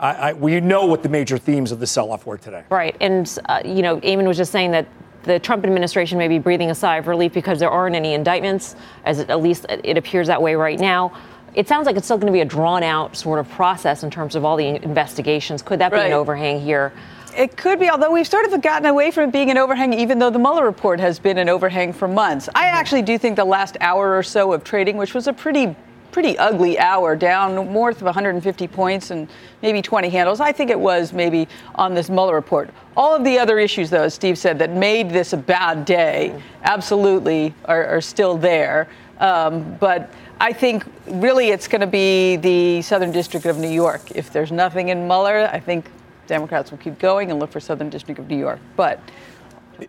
I, 0.00 0.14
I, 0.14 0.32
we 0.32 0.60
know 0.60 0.86
what 0.86 1.02
the 1.02 1.08
major 1.08 1.38
themes 1.38 1.70
of 1.70 1.80
the 1.80 1.86
sell 1.86 2.10
off 2.10 2.26
were 2.26 2.38
today. 2.38 2.64
Right. 2.70 2.96
And, 3.00 3.38
uh, 3.48 3.62
you 3.64 3.82
know, 3.82 4.00
Eamon 4.00 4.26
was 4.26 4.36
just 4.36 4.50
saying 4.50 4.72
that 4.72 4.86
the 5.22 5.38
Trump 5.38 5.64
administration 5.64 6.18
may 6.18 6.26
be 6.26 6.38
breathing 6.38 6.70
a 6.70 6.74
sigh 6.74 6.96
of 6.96 7.06
relief 7.06 7.32
because 7.32 7.60
there 7.60 7.70
aren't 7.70 7.94
any 7.94 8.14
indictments, 8.14 8.74
as 9.04 9.20
it, 9.20 9.30
at 9.30 9.40
least 9.40 9.66
it 9.68 9.96
appears 9.96 10.26
that 10.26 10.42
way 10.42 10.56
right 10.56 10.80
now. 10.80 11.16
It 11.54 11.68
sounds 11.68 11.86
like 11.86 11.96
it's 11.96 12.06
still 12.06 12.16
going 12.16 12.26
to 12.26 12.32
be 12.32 12.40
a 12.40 12.44
drawn 12.44 12.82
out 12.82 13.14
sort 13.14 13.38
of 13.38 13.48
process 13.50 14.02
in 14.02 14.10
terms 14.10 14.34
of 14.34 14.44
all 14.44 14.56
the 14.56 14.66
investigations. 14.66 15.62
Could 15.62 15.78
that 15.80 15.90
be 15.90 15.98
right. 15.98 16.06
an 16.06 16.12
overhang 16.12 16.60
here? 16.60 16.92
It 17.36 17.56
could 17.56 17.80
be, 17.80 17.88
although 17.88 18.10
we've 18.10 18.26
sort 18.26 18.50
of 18.50 18.60
gotten 18.60 18.86
away 18.86 19.10
from 19.10 19.28
it 19.28 19.32
being 19.32 19.50
an 19.50 19.58
overhang, 19.58 19.92
even 19.92 20.18
though 20.18 20.30
the 20.30 20.38
Mueller 20.38 20.64
report 20.64 21.00
has 21.00 21.18
been 21.18 21.38
an 21.38 21.48
overhang 21.48 21.92
for 21.92 22.06
months. 22.08 22.48
I 22.54 22.66
mm-hmm. 22.66 22.76
actually 22.76 23.02
do 23.02 23.18
think 23.18 23.36
the 23.36 23.44
last 23.44 23.76
hour 23.80 24.16
or 24.16 24.22
so 24.22 24.52
of 24.52 24.64
trading, 24.64 24.96
which 24.96 25.14
was 25.14 25.26
a 25.26 25.32
pretty 25.32 25.74
pretty 26.12 26.36
ugly 26.36 26.78
hour, 26.78 27.16
down 27.16 27.54
north 27.72 27.96
of 27.96 28.02
150 28.02 28.68
points 28.68 29.10
and 29.10 29.28
maybe 29.62 29.80
20 29.80 30.10
handles. 30.10 30.40
I 30.40 30.52
think 30.52 30.70
it 30.70 30.78
was 30.78 31.12
maybe 31.12 31.48
on 31.74 31.94
this 31.94 32.10
Mueller 32.10 32.34
report. 32.34 32.70
All 32.96 33.16
of 33.16 33.24
the 33.24 33.38
other 33.38 33.58
issues, 33.58 33.88
though, 33.88 34.02
as 34.02 34.12
Steve 34.14 34.36
said, 34.36 34.58
that 34.58 34.70
made 34.70 35.08
this 35.08 35.32
a 35.32 35.38
bad 35.38 35.86
day, 35.86 36.38
absolutely 36.64 37.54
are, 37.64 37.86
are 37.86 38.00
still 38.02 38.36
there. 38.36 38.88
Um, 39.18 39.74
but 39.80 40.12
I 40.38 40.52
think 40.52 40.84
really 41.06 41.48
it's 41.48 41.66
going 41.66 41.80
to 41.80 41.86
be 41.86 42.36
the 42.36 42.82
Southern 42.82 43.10
District 43.10 43.46
of 43.46 43.58
New 43.58 43.70
York. 43.70 44.10
If 44.14 44.32
there's 44.32 44.52
nothing 44.52 44.90
in 44.90 45.06
Mueller, 45.06 45.48
I 45.50 45.60
think 45.60 45.86
Democrats 46.32 46.70
will 46.70 46.78
keep 46.78 46.98
going 46.98 47.30
and 47.30 47.38
look 47.38 47.52
for 47.52 47.60
Southern 47.60 47.90
District 47.90 48.18
of 48.18 48.26
New 48.26 48.38
York. 48.38 48.58
But 48.74 48.98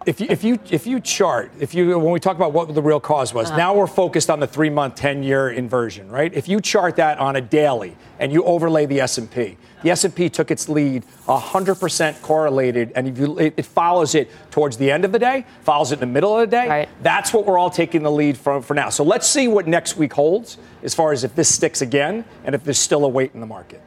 if 0.05 0.19
you, 0.19 0.27
if 0.29 0.43
you 0.43 0.59
if 0.69 0.85
you 0.85 0.99
chart, 0.99 1.53
if 1.57 1.73
you 1.73 1.97
when 1.97 2.11
we 2.11 2.19
talk 2.19 2.35
about 2.35 2.51
what 2.51 2.73
the 2.75 2.81
real 2.81 2.99
cause 2.99 3.33
was, 3.33 3.47
uh-huh. 3.47 3.57
now 3.57 3.73
we're 3.73 3.87
focused 3.87 4.29
on 4.29 4.41
the 4.41 4.47
three 4.47 4.69
month, 4.69 4.95
ten 4.95 5.23
year 5.23 5.51
inversion, 5.51 6.09
right? 6.09 6.33
If 6.33 6.49
you 6.49 6.59
chart 6.59 6.97
that 6.97 7.17
on 7.17 7.37
a 7.37 7.41
daily 7.41 7.95
and 8.19 8.33
you 8.33 8.43
overlay 8.43 8.85
the 8.85 8.99
S 8.99 9.17
and 9.17 9.31
P, 9.31 9.55
the 9.83 9.91
S 9.91 10.03
and 10.03 10.13
P 10.13 10.29
took 10.29 10.51
its 10.51 10.67
lead 10.67 11.05
100% 11.27 12.21
correlated, 12.21 12.91
and 12.93 13.07
if 13.07 13.17
you 13.17 13.39
it, 13.39 13.53
it, 13.55 13.65
follows 13.65 14.13
it 14.13 14.29
towards 14.51 14.75
the 14.75 14.91
end 14.91 15.05
of 15.05 15.13
the 15.13 15.19
day, 15.19 15.45
follows 15.61 15.93
it 15.93 15.95
in 15.95 15.99
the 16.01 16.13
middle 16.13 16.37
of 16.37 16.49
the 16.49 16.55
day. 16.57 16.67
Right. 16.67 16.89
That's 17.01 17.31
what 17.33 17.45
we're 17.45 17.57
all 17.57 17.69
taking 17.69 18.03
the 18.03 18.11
lead 18.11 18.37
from 18.37 18.61
for 18.61 18.73
now. 18.73 18.89
So 18.89 19.05
let's 19.05 19.27
see 19.27 19.47
what 19.47 19.65
next 19.65 19.95
week 19.95 20.11
holds, 20.11 20.57
as 20.83 20.93
far 20.93 21.13
as 21.13 21.23
if 21.23 21.35
this 21.35 21.53
sticks 21.53 21.81
again, 21.81 22.25
and 22.43 22.53
if 22.53 22.65
there's 22.65 22.79
still 22.79 23.05
a 23.05 23.09
weight 23.09 23.31
in 23.33 23.39
the 23.39 23.47
market. 23.47 23.81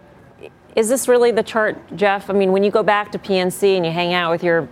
Is 0.77 0.91
this 0.91 1.09
really 1.09 1.31
the 1.31 1.43
chart, 1.43 1.79
Jeff? 1.97 2.29
I 2.29 2.35
mean, 2.35 2.53
when 2.53 2.63
you 2.63 2.71
go 2.71 2.83
back 2.83 3.11
to 3.13 3.19
PNC 3.19 3.79
and 3.79 3.87
you 3.87 3.91
hang 3.91 4.13
out 4.13 4.31
with 4.31 4.45
your 4.45 4.69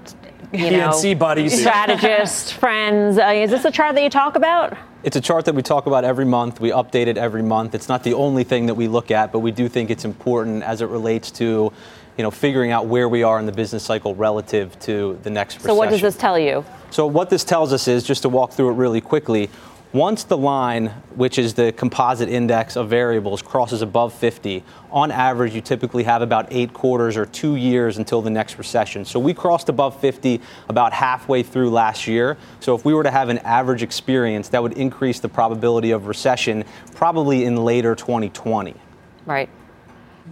you 0.53 0.71
know, 0.71 0.91
PNC 0.91 1.19
buddies, 1.19 1.59
strategists, 1.61 2.53
friends. 2.53 3.19
Uh, 3.19 3.29
is 3.29 3.51
this 3.51 3.65
a 3.65 3.71
chart 3.71 3.95
that 3.95 4.03
you 4.03 4.11
talk 4.11 4.37
about? 4.37 4.77
It's 5.03 5.17
a 5.17 5.21
chart 5.21 5.47
that 5.47 5.55
we 5.55 5.63
talk 5.63 5.87
about 5.87 6.05
every 6.05 6.27
month. 6.27 6.61
We 6.61 6.71
update 6.71 7.07
it 7.07 7.17
every 7.17 7.43
month. 7.43 7.75
It's 7.75 7.89
not 7.89 8.05
the 8.05 8.13
only 8.13 8.45
thing 8.45 8.67
that 8.67 8.75
we 8.75 8.87
look 8.87 9.11
at, 9.11 9.33
but 9.33 9.39
we 9.39 9.51
do 9.51 9.67
think 9.67 9.91
it's 9.91 10.05
important 10.05 10.63
as 10.63 10.83
it 10.83 10.87
relates 10.87 11.31
to, 11.33 11.73
you 12.19 12.23
know, 12.23 12.31
figuring 12.31 12.71
out 12.71 12.87
where 12.87 13.09
we 13.09 13.23
are 13.23 13.39
in 13.39 13.47
the 13.47 13.53
business 13.53 13.83
cycle 13.83 14.15
relative 14.15 14.79
to 14.81 15.19
the 15.23 15.31
next 15.31 15.55
recession. 15.55 15.71
So 15.71 15.75
what 15.75 15.89
does 15.89 16.03
this 16.03 16.17
tell 16.17 16.39
you? 16.39 16.65
So 16.91 17.07
what 17.07 17.31
this 17.31 17.45
tells 17.45 17.73
us 17.73 17.89
is 17.89 18.05
just 18.05 18.23
to 18.23 18.29
walk 18.29 18.53
through 18.53 18.71
it 18.71 18.75
really 18.75 19.01
quickly. 19.01 19.49
Once 19.95 20.25
the 20.25 20.37
line, 20.37 20.89
which 21.15 21.39
is 21.39 21.55
the 21.55 21.71
composite 21.71 22.29
index 22.29 22.75
of 22.75 22.91
variables, 22.91 23.41
crosses 23.41 23.81
above 23.81 24.13
50, 24.13 24.65
on 24.91 25.13
average, 25.13 25.55
you 25.55 25.61
typically 25.61 26.03
have 26.03 26.21
about 26.21 26.49
eight 26.51 26.73
quarters 26.73 27.17
or 27.17 27.25
two 27.27 27.55
years 27.55 27.97
until 27.97 28.21
the 28.21 28.29
next 28.29 28.59
recession. 28.59 29.05
So 29.05 29.21
we 29.21 29.33
crossed 29.33 29.69
above 29.69 30.01
50 30.01 30.41
about 30.69 30.93
halfway 30.93 31.45
through 31.45 31.71
last 31.71 32.09
year. 32.09 32.37
So 32.59 32.75
if 32.75 32.85
we 32.85 32.93
were 32.93 33.05
to 33.05 33.11
have 33.13 33.29
an 33.29 33.39
average 33.39 33.85
experience, 33.85 34.49
that 34.49 34.61
would 34.61 34.73
increase 34.73 35.21
the 35.21 35.29
probability 35.29 35.93
of 35.93 36.09
recession 36.09 36.65
probably 36.97 37.45
in 37.45 37.65
later 37.65 37.95
2020. 37.95 38.75
Right. 39.27 39.49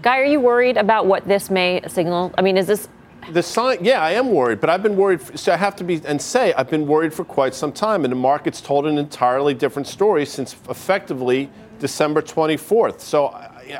Guy, 0.02 0.18
are 0.18 0.24
you 0.24 0.40
worried 0.40 0.76
about 0.76 1.06
what 1.06 1.28
this 1.28 1.50
may 1.50 1.82
signal? 1.86 2.34
I 2.36 2.42
mean, 2.42 2.56
is 2.56 2.66
this 2.66 2.88
the 3.30 3.42
sign, 3.42 3.78
yeah, 3.84 4.02
I 4.02 4.12
am 4.12 4.30
worried, 4.30 4.60
but 4.60 4.70
I've 4.70 4.82
been 4.82 4.96
worried. 4.96 5.20
For, 5.20 5.36
so 5.36 5.52
I 5.52 5.56
have 5.56 5.76
to 5.76 5.84
be 5.84 6.00
and 6.04 6.20
say 6.20 6.52
I've 6.54 6.70
been 6.70 6.86
worried 6.86 7.14
for 7.14 7.24
quite 7.24 7.54
some 7.54 7.72
time, 7.72 8.04
and 8.04 8.12
the 8.12 8.16
market's 8.16 8.60
told 8.60 8.86
an 8.86 8.98
entirely 8.98 9.54
different 9.54 9.86
story 9.86 10.26
since 10.26 10.56
effectively 10.68 11.50
December 11.78 12.22
24th. 12.22 13.00
So 13.00 13.28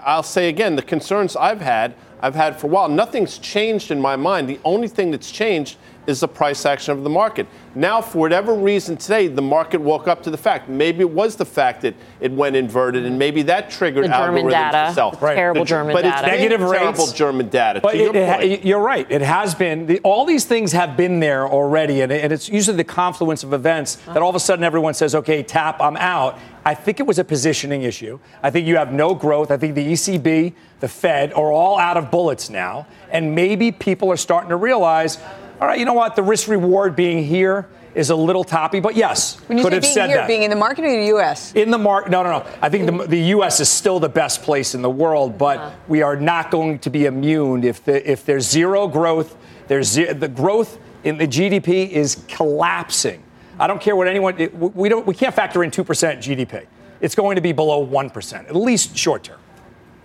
I'll 0.02 0.22
say 0.22 0.48
again, 0.48 0.76
the 0.76 0.82
concerns 0.82 1.36
I've 1.36 1.60
had, 1.60 1.94
I've 2.20 2.34
had 2.34 2.58
for 2.58 2.68
a 2.68 2.70
while. 2.70 2.88
Nothing's 2.88 3.38
changed 3.38 3.90
in 3.90 4.00
my 4.00 4.16
mind. 4.16 4.48
The 4.48 4.60
only 4.64 4.88
thing 4.88 5.10
that's 5.10 5.30
changed 5.30 5.76
is 6.06 6.20
the 6.20 6.28
price 6.28 6.66
action 6.66 6.92
of 6.92 7.04
the 7.04 7.10
market. 7.10 7.46
Now, 7.74 8.02
for 8.02 8.18
whatever 8.18 8.54
reason 8.54 8.96
today, 8.96 9.28
the 9.28 9.42
market 9.42 9.80
woke 9.80 10.08
up 10.08 10.22
to 10.24 10.30
the 10.30 10.36
fact. 10.36 10.68
Maybe 10.68 11.00
it 11.00 11.10
was 11.10 11.36
the 11.36 11.44
fact 11.44 11.82
that 11.82 11.94
it 12.20 12.32
went 12.32 12.56
inverted, 12.56 13.06
and 13.06 13.18
maybe 13.18 13.42
that 13.42 13.70
triggered 13.70 14.04
the 14.04 14.08
German 14.08 14.48
data. 14.48 14.88
Itself. 14.88 15.22
Right. 15.22 15.34
Terrible 15.34 15.62
the, 15.62 15.66
German 15.66 15.94
but 15.94 16.02
data. 16.02 16.22
But 16.22 16.32
it's 16.32 16.40
negative 16.40 16.60
rates. 16.60 16.82
Terrible 16.82 17.06
German 17.06 17.48
data. 17.48 17.80
But 17.80 17.94
it, 17.94 18.14
it, 18.14 18.64
you're 18.64 18.82
right. 18.82 19.06
It 19.10 19.22
has 19.22 19.54
been. 19.54 19.86
The, 19.86 20.00
all 20.00 20.26
these 20.26 20.44
things 20.44 20.72
have 20.72 20.96
been 20.96 21.20
there 21.20 21.48
already, 21.48 22.02
and, 22.02 22.12
and, 22.12 22.32
it's 22.32 22.48
usually 22.48 22.76
the 22.76 22.84
confluence 22.84 23.42
of 23.42 23.52
events 23.52 23.96
that 24.06 24.18
all 24.18 24.30
of 24.30 24.36
a 24.36 24.40
sudden 24.40 24.64
everyone 24.64 24.94
says, 24.94 25.14
"Okay, 25.14 25.42
tap, 25.42 25.80
I'm 25.80 25.96
out." 25.96 26.38
I 26.64 26.74
think 26.74 27.00
it 27.00 27.06
was 27.06 27.18
a 27.18 27.24
positioning 27.24 27.82
issue. 27.82 28.20
I 28.42 28.50
think 28.50 28.68
you 28.68 28.76
have 28.76 28.92
no 28.92 29.14
growth. 29.14 29.50
I 29.50 29.56
think 29.56 29.74
the 29.74 29.92
ECB, 29.92 30.52
the 30.78 30.88
Fed, 30.88 31.32
are 31.32 31.50
all 31.50 31.78
out 31.78 31.96
of 31.96 32.10
bullets 32.10 32.50
now, 32.50 32.86
and 33.10 33.34
maybe 33.34 33.72
people 33.72 34.10
are 34.12 34.16
starting 34.16 34.50
to 34.50 34.56
realize 34.56 35.18
all 35.62 35.68
right, 35.68 35.78
you 35.78 35.84
know 35.84 35.92
what? 35.92 36.16
The 36.16 36.24
risk 36.24 36.48
reward 36.48 36.96
being 36.96 37.22
here 37.22 37.68
is 37.94 38.10
a 38.10 38.16
little 38.16 38.42
toppy, 38.42 38.80
but 38.80 38.96
yes, 38.96 39.36
when 39.46 39.58
you 39.58 39.62
could 39.62 39.70
say 39.70 39.76
have 39.76 39.82
being 39.82 39.94
said 39.94 40.08
here, 40.08 40.16
that. 40.16 40.26
Being 40.26 40.42
in 40.42 40.50
the 40.50 40.56
market 40.56 40.84
or 40.84 40.90
the 40.90 41.06
U.S. 41.06 41.54
In 41.54 41.70
the 41.70 41.78
market, 41.78 42.10
no, 42.10 42.24
no, 42.24 42.40
no. 42.40 42.46
I 42.60 42.68
think 42.68 42.86
the, 42.86 43.06
the 43.06 43.20
U.S. 43.36 43.60
is 43.60 43.68
still 43.68 44.00
the 44.00 44.08
best 44.08 44.42
place 44.42 44.74
in 44.74 44.82
the 44.82 44.90
world, 44.90 45.38
but 45.38 45.58
uh-huh. 45.58 45.70
we 45.86 46.02
are 46.02 46.16
not 46.16 46.50
going 46.50 46.80
to 46.80 46.90
be 46.90 47.06
immune 47.06 47.62
if 47.62 47.84
the, 47.84 48.10
if 48.10 48.24
there's 48.24 48.50
zero 48.50 48.88
growth. 48.88 49.36
There's 49.68 49.86
ze- 49.86 50.12
the 50.12 50.26
growth 50.26 50.80
in 51.04 51.16
the 51.16 51.28
GDP 51.28 51.88
is 51.90 52.24
collapsing. 52.26 53.22
I 53.56 53.68
don't 53.68 53.80
care 53.80 53.94
what 53.94 54.08
anyone. 54.08 54.40
It, 54.40 54.52
we 54.56 54.88
don't. 54.88 55.06
We 55.06 55.14
can't 55.14 55.32
factor 55.32 55.62
in 55.62 55.70
two 55.70 55.84
percent 55.84 56.18
GDP. 56.18 56.66
It's 57.00 57.14
going 57.14 57.36
to 57.36 57.40
be 57.40 57.52
below 57.52 57.78
one 57.78 58.10
percent, 58.10 58.48
at 58.48 58.56
least 58.56 58.96
short 58.96 59.22
term. 59.22 59.38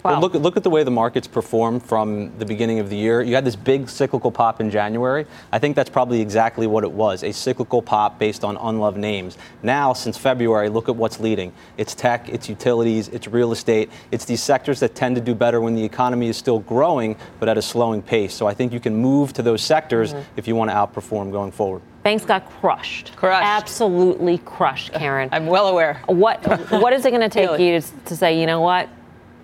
Wow. 0.03 0.11
Well, 0.11 0.21
look, 0.21 0.33
look 0.33 0.57
at 0.57 0.63
the 0.63 0.69
way 0.69 0.83
the 0.83 0.91
markets 0.91 1.27
performed 1.27 1.83
from 1.83 2.31
the 2.37 2.45
beginning 2.45 2.79
of 2.79 2.89
the 2.89 2.95
year. 2.95 3.21
You 3.21 3.35
had 3.35 3.45
this 3.45 3.55
big 3.55 3.89
cyclical 3.89 4.31
pop 4.31 4.61
in 4.61 4.69
January. 4.69 5.25
I 5.51 5.59
think 5.59 5.75
that's 5.75 5.89
probably 5.89 6.21
exactly 6.21 6.67
what 6.67 6.83
it 6.83 6.91
was 6.91 7.23
a 7.23 7.31
cyclical 7.31 7.81
pop 7.81 8.19
based 8.19 8.43
on 8.43 8.57
unloved 8.57 8.97
names. 8.97 9.37
Now, 9.63 9.93
since 9.93 10.17
February, 10.17 10.69
look 10.69 10.87
at 10.89 10.95
what's 10.95 11.19
leading 11.19 11.53
it's 11.77 11.93
tech, 11.93 12.29
it's 12.29 12.49
utilities, 12.49 13.07
it's 13.09 13.27
real 13.27 13.51
estate. 13.51 13.89
It's 14.11 14.25
these 14.25 14.41
sectors 14.41 14.79
that 14.79 14.95
tend 14.95 15.15
to 15.15 15.21
do 15.21 15.35
better 15.35 15.61
when 15.61 15.75
the 15.75 15.83
economy 15.83 16.27
is 16.27 16.37
still 16.37 16.59
growing, 16.59 17.15
but 17.39 17.49
at 17.49 17.57
a 17.57 17.61
slowing 17.61 18.01
pace. 18.01 18.33
So 18.33 18.47
I 18.47 18.53
think 18.53 18.73
you 18.73 18.79
can 18.79 18.95
move 18.95 19.33
to 19.33 19.41
those 19.41 19.61
sectors 19.61 20.13
mm-hmm. 20.13 20.23
if 20.37 20.47
you 20.47 20.55
want 20.55 20.71
to 20.71 20.75
outperform 20.75 21.31
going 21.31 21.51
forward. 21.51 21.81
Banks 22.03 22.23
got 22.23 22.49
crushed. 22.61 23.15
Crushed. 23.15 23.45
Absolutely 23.45 24.37
crushed, 24.39 24.93
Karen. 24.93 25.29
I'm 25.31 25.45
well 25.45 25.67
aware. 25.67 26.01
What 26.05 26.45
What 26.71 26.93
is 26.93 27.05
it 27.05 27.11
going 27.11 27.21
to 27.21 27.29
take 27.29 27.49
really? 27.49 27.73
you 27.73 27.81
to, 27.81 27.87
to 28.05 28.15
say, 28.15 28.39
you 28.39 28.45
know 28.45 28.61
what? 28.61 28.87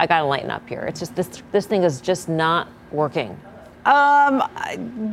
I 0.03 0.05
got 0.05 0.19
to 0.19 0.25
lighten 0.25 0.51
up 0.51 0.67
here. 0.67 0.81
It's 0.81 0.99
just 0.99 1.15
this 1.15 1.41
this 1.53 1.65
thing 1.65 1.83
is 1.83 2.01
just 2.01 2.27
not 2.27 2.67
working. 2.91 3.39
Um, 3.85 4.43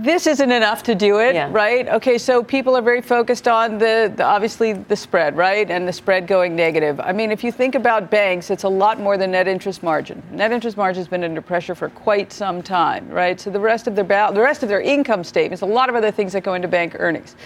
this 0.02 0.26
isn't 0.26 0.50
enough 0.50 0.82
to 0.84 0.96
do 0.96 1.20
it, 1.20 1.34
yeah. 1.34 1.48
right? 1.52 1.88
Okay, 1.88 2.18
so 2.18 2.42
people 2.42 2.76
are 2.76 2.82
very 2.82 3.00
focused 3.00 3.48
on 3.48 3.78
the, 3.78 4.12
the, 4.14 4.22
obviously 4.22 4.74
the 4.74 4.94
spread, 4.94 5.36
right, 5.36 5.68
and 5.68 5.88
the 5.88 5.92
spread 5.92 6.28
going 6.28 6.54
negative. 6.54 7.00
I 7.00 7.12
mean, 7.12 7.32
if 7.32 7.42
you 7.42 7.50
think 7.50 7.74
about 7.74 8.12
banks, 8.12 8.48
it's 8.48 8.62
a 8.62 8.68
lot 8.68 9.00
more 9.00 9.16
than 9.16 9.32
net 9.32 9.48
interest 9.48 9.82
margin. 9.82 10.22
Net 10.30 10.52
interest 10.52 10.76
margin 10.76 11.00
has 11.00 11.08
been 11.08 11.24
under 11.24 11.42
pressure 11.42 11.74
for 11.74 11.88
quite 11.88 12.32
some 12.32 12.62
time, 12.62 13.08
right? 13.08 13.40
So 13.40 13.50
the 13.50 13.58
rest 13.58 13.88
of 13.88 13.96
their 13.96 14.04
ba- 14.04 14.30
the 14.32 14.40
rest 14.40 14.62
of 14.62 14.68
their 14.68 14.80
income 14.80 15.24
statements, 15.24 15.62
a 15.62 15.66
lot 15.66 15.88
of 15.88 15.94
other 15.94 16.12
things 16.12 16.32
that 16.32 16.42
go 16.42 16.54
into 16.54 16.68
bank 16.68 16.96
earnings 16.98 17.36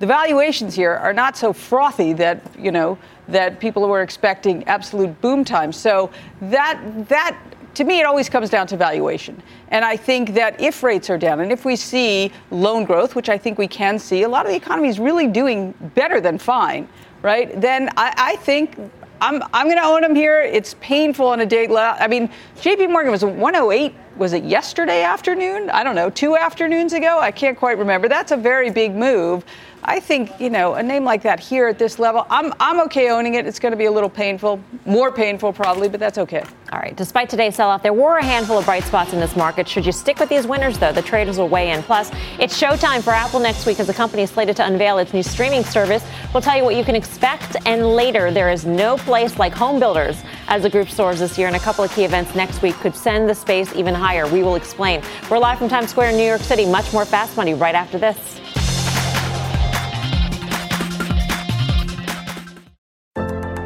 the 0.00 0.06
valuations 0.06 0.74
here 0.74 0.92
are 0.92 1.12
not 1.12 1.36
so 1.36 1.52
frothy 1.52 2.12
that 2.12 2.40
you 2.58 2.72
know 2.72 2.98
that 3.28 3.60
people 3.60 3.86
were 3.88 4.02
expecting 4.02 4.64
absolute 4.64 5.20
boom 5.20 5.44
times. 5.44 5.76
So 5.76 6.10
that 6.42 6.80
that 7.08 7.36
to 7.74 7.84
me 7.84 8.00
it 8.00 8.06
always 8.06 8.28
comes 8.28 8.50
down 8.50 8.66
to 8.68 8.76
valuation. 8.76 9.42
And 9.68 9.84
I 9.84 9.96
think 9.96 10.34
that 10.34 10.60
if 10.60 10.82
rates 10.82 11.10
are 11.10 11.18
down 11.18 11.40
and 11.40 11.50
if 11.50 11.64
we 11.64 11.76
see 11.76 12.32
loan 12.50 12.84
growth, 12.84 13.14
which 13.14 13.28
I 13.28 13.38
think 13.38 13.58
we 13.58 13.68
can 13.68 13.98
see, 13.98 14.22
a 14.22 14.28
lot 14.28 14.46
of 14.46 14.50
the 14.50 14.56
economy 14.56 14.88
is 14.88 14.98
really 14.98 15.26
doing 15.26 15.72
better 15.94 16.20
than 16.20 16.38
fine, 16.38 16.88
right? 17.22 17.60
Then 17.60 17.90
I, 17.96 18.14
I 18.16 18.36
think 18.36 18.76
I'm, 19.20 19.42
I'm 19.52 19.66
going 19.66 19.78
to 19.78 19.84
own 19.84 20.02
them 20.02 20.14
here. 20.14 20.42
It's 20.42 20.74
painful 20.80 21.26
on 21.26 21.40
a 21.40 21.46
day. 21.46 21.66
I 21.66 22.06
mean, 22.08 22.28
JP 22.56 22.90
Morgan 22.90 23.10
was 23.10 23.24
108. 23.24 23.94
Was 24.16 24.32
it 24.32 24.44
yesterday 24.44 25.02
afternoon? 25.02 25.70
I 25.70 25.82
don't 25.82 25.96
know, 25.96 26.10
two 26.10 26.36
afternoons 26.36 26.92
ago? 26.92 27.18
I 27.18 27.30
can't 27.30 27.58
quite 27.58 27.78
remember. 27.78 28.08
That's 28.08 28.32
a 28.32 28.36
very 28.36 28.70
big 28.70 28.94
move. 28.94 29.44
I 29.86 30.00
think, 30.00 30.40
you 30.40 30.48
know, 30.48 30.74
a 30.74 30.82
name 30.82 31.04
like 31.04 31.22
that 31.22 31.38
here 31.38 31.68
at 31.68 31.78
this 31.78 31.98
level, 31.98 32.26
I'm, 32.30 32.54
I'm 32.58 32.80
okay 32.86 33.10
owning 33.10 33.34
it. 33.34 33.46
It's 33.46 33.58
going 33.58 33.72
to 33.72 33.76
be 33.76 33.84
a 33.84 33.92
little 33.92 34.08
painful, 34.08 34.58
more 34.86 35.12
painful 35.12 35.52
probably, 35.52 35.90
but 35.90 36.00
that's 36.00 36.16
okay. 36.16 36.42
All 36.72 36.78
right. 36.78 36.96
Despite 36.96 37.28
today's 37.28 37.54
sell 37.54 37.68
off, 37.68 37.82
there 37.82 37.92
were 37.92 38.16
a 38.16 38.24
handful 38.24 38.56
of 38.58 38.64
bright 38.64 38.84
spots 38.84 39.12
in 39.12 39.20
this 39.20 39.36
market. 39.36 39.68
Should 39.68 39.84
you 39.84 39.92
stick 39.92 40.18
with 40.18 40.30
these 40.30 40.46
winners, 40.46 40.78
though? 40.78 40.90
The 40.90 41.02
traders 41.02 41.38
will 41.38 41.48
weigh 41.48 41.70
in. 41.70 41.82
Plus, 41.82 42.10
it's 42.40 42.58
showtime 42.60 43.02
for 43.02 43.10
Apple 43.10 43.40
next 43.40 43.66
week 43.66 43.78
as 43.78 43.86
the 43.86 43.94
company 43.94 44.22
is 44.22 44.30
slated 44.30 44.56
to 44.56 44.66
unveil 44.66 44.98
its 44.98 45.12
new 45.12 45.22
streaming 45.22 45.64
service. 45.64 46.02
We'll 46.32 46.42
tell 46.42 46.56
you 46.56 46.64
what 46.64 46.76
you 46.76 46.84
can 46.84 46.96
expect. 46.96 47.56
And 47.66 47.86
later, 47.94 48.30
there 48.30 48.50
is 48.50 48.64
no 48.64 48.96
place 48.96 49.38
like 49.38 49.52
home 49.52 49.78
builders 49.78 50.22
as 50.48 50.62
the 50.62 50.70
group 50.70 50.88
soars 50.88 51.20
this 51.20 51.36
year, 51.36 51.46
and 51.46 51.56
a 51.56 51.60
couple 51.60 51.84
of 51.84 51.92
key 51.92 52.04
events 52.04 52.34
next 52.34 52.62
week 52.62 52.74
could 52.76 52.96
send 52.96 53.28
the 53.28 53.34
space 53.34 53.74
even 53.76 53.94
higher. 53.94 54.26
We 54.26 54.42
will 54.42 54.56
explain. 54.56 55.02
We're 55.30 55.38
live 55.38 55.58
from 55.58 55.68
Times 55.68 55.90
Square 55.90 56.10
in 56.10 56.16
New 56.16 56.24
York 56.24 56.40
City. 56.40 56.64
Much 56.64 56.92
more 56.92 57.04
fast 57.04 57.36
money 57.36 57.52
right 57.52 57.74
after 57.74 57.98
this. 57.98 58.40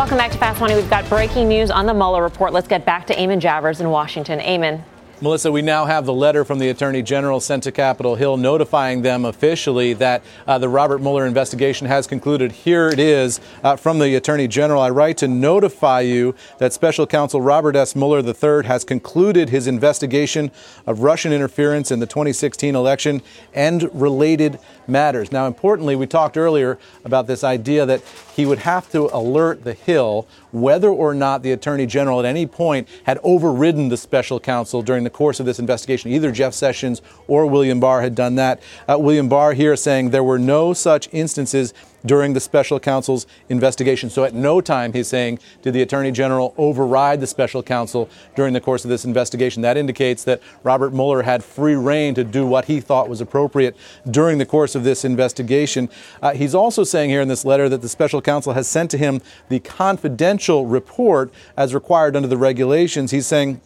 Welcome 0.00 0.16
back 0.16 0.30
to 0.30 0.38
Fast 0.38 0.62
Money. 0.62 0.74
We've 0.76 0.88
got 0.88 1.06
breaking 1.10 1.46
news 1.46 1.70
on 1.70 1.84
the 1.84 1.92
Mueller 1.92 2.22
report. 2.22 2.54
Let's 2.54 2.66
get 2.66 2.86
back 2.86 3.06
to 3.08 3.14
Eamon 3.14 3.38
Javers 3.38 3.82
in 3.82 3.90
Washington. 3.90 4.38
Eamon. 4.38 4.82
Melissa, 5.22 5.52
we 5.52 5.60
now 5.60 5.84
have 5.84 6.06
the 6.06 6.14
letter 6.14 6.46
from 6.46 6.58
the 6.58 6.70
Attorney 6.70 7.02
General 7.02 7.40
sent 7.40 7.64
to 7.64 7.72
Capitol 7.72 8.14
Hill 8.14 8.38
notifying 8.38 9.02
them 9.02 9.26
officially 9.26 9.92
that 9.92 10.22
uh, 10.46 10.56
the 10.56 10.70
Robert 10.70 11.02
Mueller 11.02 11.26
investigation 11.26 11.86
has 11.88 12.06
concluded. 12.06 12.52
Here 12.52 12.88
it 12.88 12.98
is 12.98 13.38
uh, 13.62 13.76
from 13.76 13.98
the 13.98 14.14
Attorney 14.14 14.48
General. 14.48 14.80
I 14.80 14.88
write 14.88 15.18
to 15.18 15.28
notify 15.28 16.00
you 16.00 16.34
that 16.56 16.72
Special 16.72 17.06
Counsel 17.06 17.42
Robert 17.42 17.76
S. 17.76 17.94
Mueller 17.94 18.20
III 18.20 18.66
has 18.66 18.82
concluded 18.82 19.50
his 19.50 19.66
investigation 19.66 20.50
of 20.86 21.00
Russian 21.00 21.34
interference 21.34 21.90
in 21.90 22.00
the 22.00 22.06
2016 22.06 22.74
election 22.74 23.20
and 23.52 23.90
related 23.92 24.58
matters. 24.86 25.30
Now, 25.30 25.46
importantly, 25.46 25.96
we 25.96 26.06
talked 26.06 26.38
earlier 26.38 26.78
about 27.04 27.26
this 27.26 27.44
idea 27.44 27.84
that 27.84 28.00
he 28.34 28.46
would 28.46 28.60
have 28.60 28.90
to 28.92 29.14
alert 29.14 29.64
the 29.64 29.74
Hill 29.74 30.26
whether 30.52 30.88
or 30.88 31.14
not 31.14 31.42
the 31.42 31.52
Attorney 31.52 31.86
General 31.86 32.20
at 32.20 32.26
any 32.26 32.46
point 32.46 32.88
had 33.04 33.18
overridden 33.22 33.88
the 33.88 33.96
special 33.96 34.40
counsel 34.40 34.82
during 34.82 35.04
the 35.04 35.10
course 35.10 35.40
of 35.40 35.46
this 35.46 35.58
investigation. 35.58 36.10
Either 36.10 36.32
Jeff 36.32 36.54
Sessions 36.54 37.02
or 37.28 37.46
William 37.46 37.80
Barr 37.80 38.02
had 38.02 38.14
done 38.14 38.34
that. 38.36 38.60
Uh, 38.88 38.98
William 38.98 39.28
Barr 39.28 39.52
here 39.52 39.76
saying 39.76 40.10
there 40.10 40.24
were 40.24 40.38
no 40.38 40.72
such 40.72 41.08
instances 41.12 41.74
during 42.04 42.32
the 42.32 42.40
special 42.40 42.80
counsel's 42.80 43.26
investigation. 43.48 44.10
So 44.10 44.24
at 44.24 44.34
no 44.34 44.60
time, 44.60 44.92
he's 44.92 45.08
saying, 45.08 45.38
did 45.62 45.74
the 45.74 45.82
attorney 45.82 46.12
general 46.12 46.54
override 46.56 47.20
the 47.20 47.26
special 47.26 47.62
counsel 47.62 48.08
during 48.36 48.52
the 48.52 48.60
course 48.60 48.84
of 48.84 48.90
this 48.90 49.04
investigation. 49.04 49.62
That 49.62 49.76
indicates 49.76 50.24
that 50.24 50.40
Robert 50.62 50.92
Mueller 50.92 51.22
had 51.22 51.44
free 51.44 51.74
rein 51.74 52.14
to 52.14 52.24
do 52.24 52.46
what 52.46 52.66
he 52.66 52.80
thought 52.80 53.08
was 53.08 53.20
appropriate 53.20 53.76
during 54.10 54.38
the 54.38 54.46
course 54.46 54.74
of 54.74 54.84
this 54.84 55.04
investigation. 55.04 55.88
Uh, 56.22 56.32
he's 56.32 56.54
also 56.54 56.84
saying 56.84 57.10
here 57.10 57.20
in 57.20 57.28
this 57.28 57.44
letter 57.44 57.68
that 57.68 57.82
the 57.82 57.88
special 57.88 58.22
counsel 58.22 58.52
has 58.52 58.68
sent 58.68 58.90
to 58.90 58.98
him 58.98 59.20
the 59.48 59.60
confidential 59.60 60.66
report 60.66 61.32
as 61.56 61.74
required 61.74 62.16
under 62.16 62.28
the 62.28 62.36
regulations. 62.36 63.10
He's 63.10 63.26
saying, 63.26 63.60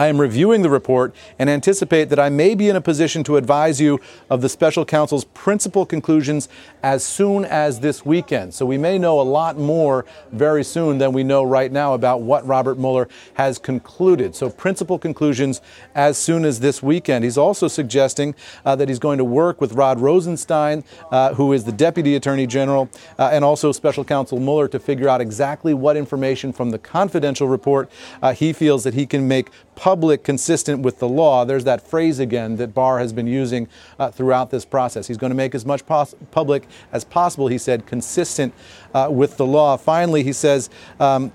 I 0.00 0.06
am 0.06 0.18
reviewing 0.18 0.62
the 0.62 0.70
report 0.70 1.14
and 1.38 1.50
anticipate 1.50 2.08
that 2.08 2.18
I 2.18 2.30
may 2.30 2.54
be 2.54 2.70
in 2.70 2.76
a 2.76 2.80
position 2.80 3.22
to 3.24 3.36
advise 3.36 3.82
you 3.82 4.00
of 4.30 4.40
the 4.40 4.48
special 4.48 4.86
counsel's 4.86 5.26
principal 5.26 5.84
conclusions 5.84 6.48
as 6.82 7.04
soon 7.04 7.44
as 7.44 7.80
this 7.80 8.02
weekend. 8.06 8.54
So 8.54 8.64
we 8.64 8.78
may 8.78 8.96
know 8.96 9.20
a 9.20 9.28
lot 9.40 9.58
more 9.58 10.06
very 10.32 10.64
soon 10.64 10.96
than 10.96 11.12
we 11.12 11.22
know 11.22 11.42
right 11.42 11.70
now 11.70 11.92
about 11.92 12.22
what 12.22 12.46
Robert 12.46 12.78
Mueller 12.78 13.08
has 13.34 13.58
concluded. 13.58 14.34
So 14.34 14.48
principal 14.48 14.98
conclusions 14.98 15.60
as 15.94 16.16
soon 16.16 16.46
as 16.46 16.60
this 16.60 16.82
weekend. 16.82 17.24
He's 17.24 17.36
also 17.36 17.68
suggesting 17.68 18.34
uh, 18.64 18.76
that 18.76 18.88
he's 18.88 18.98
going 18.98 19.18
to 19.18 19.24
work 19.24 19.60
with 19.60 19.74
Rod 19.74 20.00
Rosenstein, 20.00 20.82
uh, 21.10 21.34
who 21.34 21.52
is 21.52 21.64
the 21.64 21.72
Deputy 21.72 22.16
Attorney 22.16 22.46
General, 22.46 22.88
uh, 23.18 23.28
and 23.34 23.44
also 23.44 23.70
Special 23.70 24.06
Counsel 24.06 24.40
Mueller 24.40 24.66
to 24.68 24.78
figure 24.78 25.10
out 25.10 25.20
exactly 25.20 25.74
what 25.74 25.94
information 25.98 26.54
from 26.54 26.70
the 26.70 26.78
confidential 26.78 27.48
report 27.48 27.90
uh, 28.22 28.32
he 28.32 28.54
feels 28.54 28.82
that 28.84 28.94
he 28.94 29.04
can 29.04 29.28
make 29.28 29.50
public 29.74 29.89
consistent 29.96 30.80
with 30.80 30.98
the 30.98 31.08
law. 31.08 31.44
There's 31.44 31.64
that 31.64 31.86
phrase 31.86 32.18
again 32.18 32.56
that 32.56 32.74
Barr 32.74 32.98
has 32.98 33.12
been 33.12 33.26
using 33.26 33.68
uh, 33.98 34.10
throughout 34.10 34.50
this 34.50 34.64
process. 34.64 35.06
He's 35.06 35.16
going 35.16 35.30
to 35.30 35.36
make 35.36 35.54
as 35.54 35.66
much 35.66 35.86
pos- 35.86 36.14
public 36.30 36.66
as 36.92 37.04
possible, 37.04 37.48
he 37.48 37.58
said, 37.58 37.86
consistent 37.86 38.54
uh, 38.94 39.08
with 39.10 39.36
the 39.36 39.46
law. 39.46 39.76
Finally, 39.76 40.22
he 40.22 40.32
says, 40.32 40.70
um, 40.98 41.32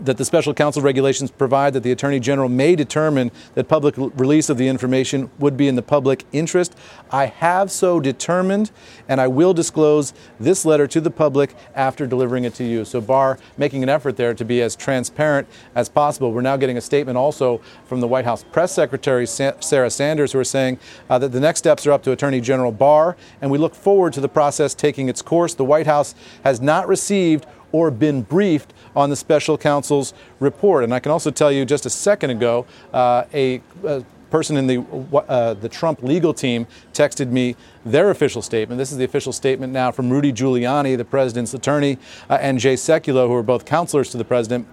that 0.00 0.16
the 0.16 0.24
special 0.24 0.54
counsel 0.54 0.82
regulations 0.82 1.30
provide 1.30 1.72
that 1.72 1.82
the 1.82 1.92
Attorney 1.92 2.20
General 2.20 2.48
may 2.48 2.76
determine 2.76 3.30
that 3.54 3.68
public 3.68 3.94
release 3.96 4.48
of 4.48 4.56
the 4.56 4.68
information 4.68 5.30
would 5.38 5.56
be 5.56 5.68
in 5.68 5.76
the 5.76 5.82
public 5.82 6.24
interest. 6.32 6.76
I 7.10 7.26
have 7.26 7.70
so 7.70 8.00
determined, 8.00 8.70
and 9.08 9.20
I 9.20 9.28
will 9.28 9.54
disclose 9.54 10.12
this 10.38 10.64
letter 10.64 10.86
to 10.88 11.00
the 11.00 11.10
public 11.10 11.54
after 11.74 12.06
delivering 12.06 12.44
it 12.44 12.54
to 12.54 12.64
you. 12.64 12.84
So, 12.84 13.00
Barr 13.00 13.38
making 13.56 13.82
an 13.82 13.88
effort 13.88 14.16
there 14.16 14.34
to 14.34 14.44
be 14.44 14.62
as 14.62 14.76
transparent 14.76 15.48
as 15.74 15.88
possible. 15.88 16.32
We're 16.32 16.42
now 16.42 16.56
getting 16.56 16.76
a 16.76 16.80
statement 16.80 17.16
also 17.16 17.60
from 17.86 18.00
the 18.00 18.08
White 18.08 18.24
House 18.24 18.44
Press 18.44 18.72
Secretary 18.72 19.26
Sarah 19.26 19.90
Sanders, 19.90 20.32
who 20.32 20.38
are 20.38 20.44
saying 20.44 20.78
uh, 21.10 21.18
that 21.18 21.32
the 21.32 21.40
next 21.40 21.60
steps 21.60 21.86
are 21.86 21.92
up 21.92 22.02
to 22.04 22.12
Attorney 22.12 22.40
General 22.40 22.72
Barr, 22.72 23.16
and 23.40 23.50
we 23.50 23.58
look 23.58 23.74
forward 23.74 24.12
to 24.12 24.20
the 24.20 24.28
process 24.28 24.74
taking 24.74 25.08
its 25.08 25.22
course. 25.22 25.54
The 25.54 25.64
White 25.64 25.86
House 25.86 26.14
has 26.44 26.60
not 26.60 26.88
received 26.88 27.46
or 27.72 27.90
been 27.90 28.22
briefed 28.22 28.72
on 28.96 29.10
the 29.10 29.16
special 29.16 29.58
counsel's 29.58 30.14
report. 30.40 30.84
And 30.84 30.94
I 30.94 31.00
can 31.00 31.12
also 31.12 31.30
tell 31.30 31.52
you 31.52 31.64
just 31.64 31.86
a 31.86 31.90
second 31.90 32.30
ago, 32.30 32.66
uh, 32.92 33.24
a, 33.32 33.60
a 33.84 34.04
person 34.30 34.56
in 34.56 34.66
the 34.66 34.84
uh, 35.28 35.54
the 35.54 35.68
Trump 35.68 36.02
legal 36.02 36.34
team 36.34 36.66
texted 36.92 37.30
me 37.30 37.56
their 37.84 38.10
official 38.10 38.42
statement. 38.42 38.78
This 38.78 38.92
is 38.92 38.98
the 38.98 39.04
official 39.04 39.32
statement 39.32 39.72
now 39.72 39.90
from 39.90 40.10
Rudy 40.10 40.32
Giuliani, 40.32 40.96
the 40.96 41.04
president's 41.04 41.54
attorney, 41.54 41.98
uh, 42.28 42.38
and 42.40 42.58
Jay 42.58 42.74
Sekulow, 42.74 43.26
who 43.28 43.34
are 43.34 43.42
both 43.42 43.64
counselors 43.64 44.10
to 44.10 44.18
the 44.18 44.24
president. 44.24 44.66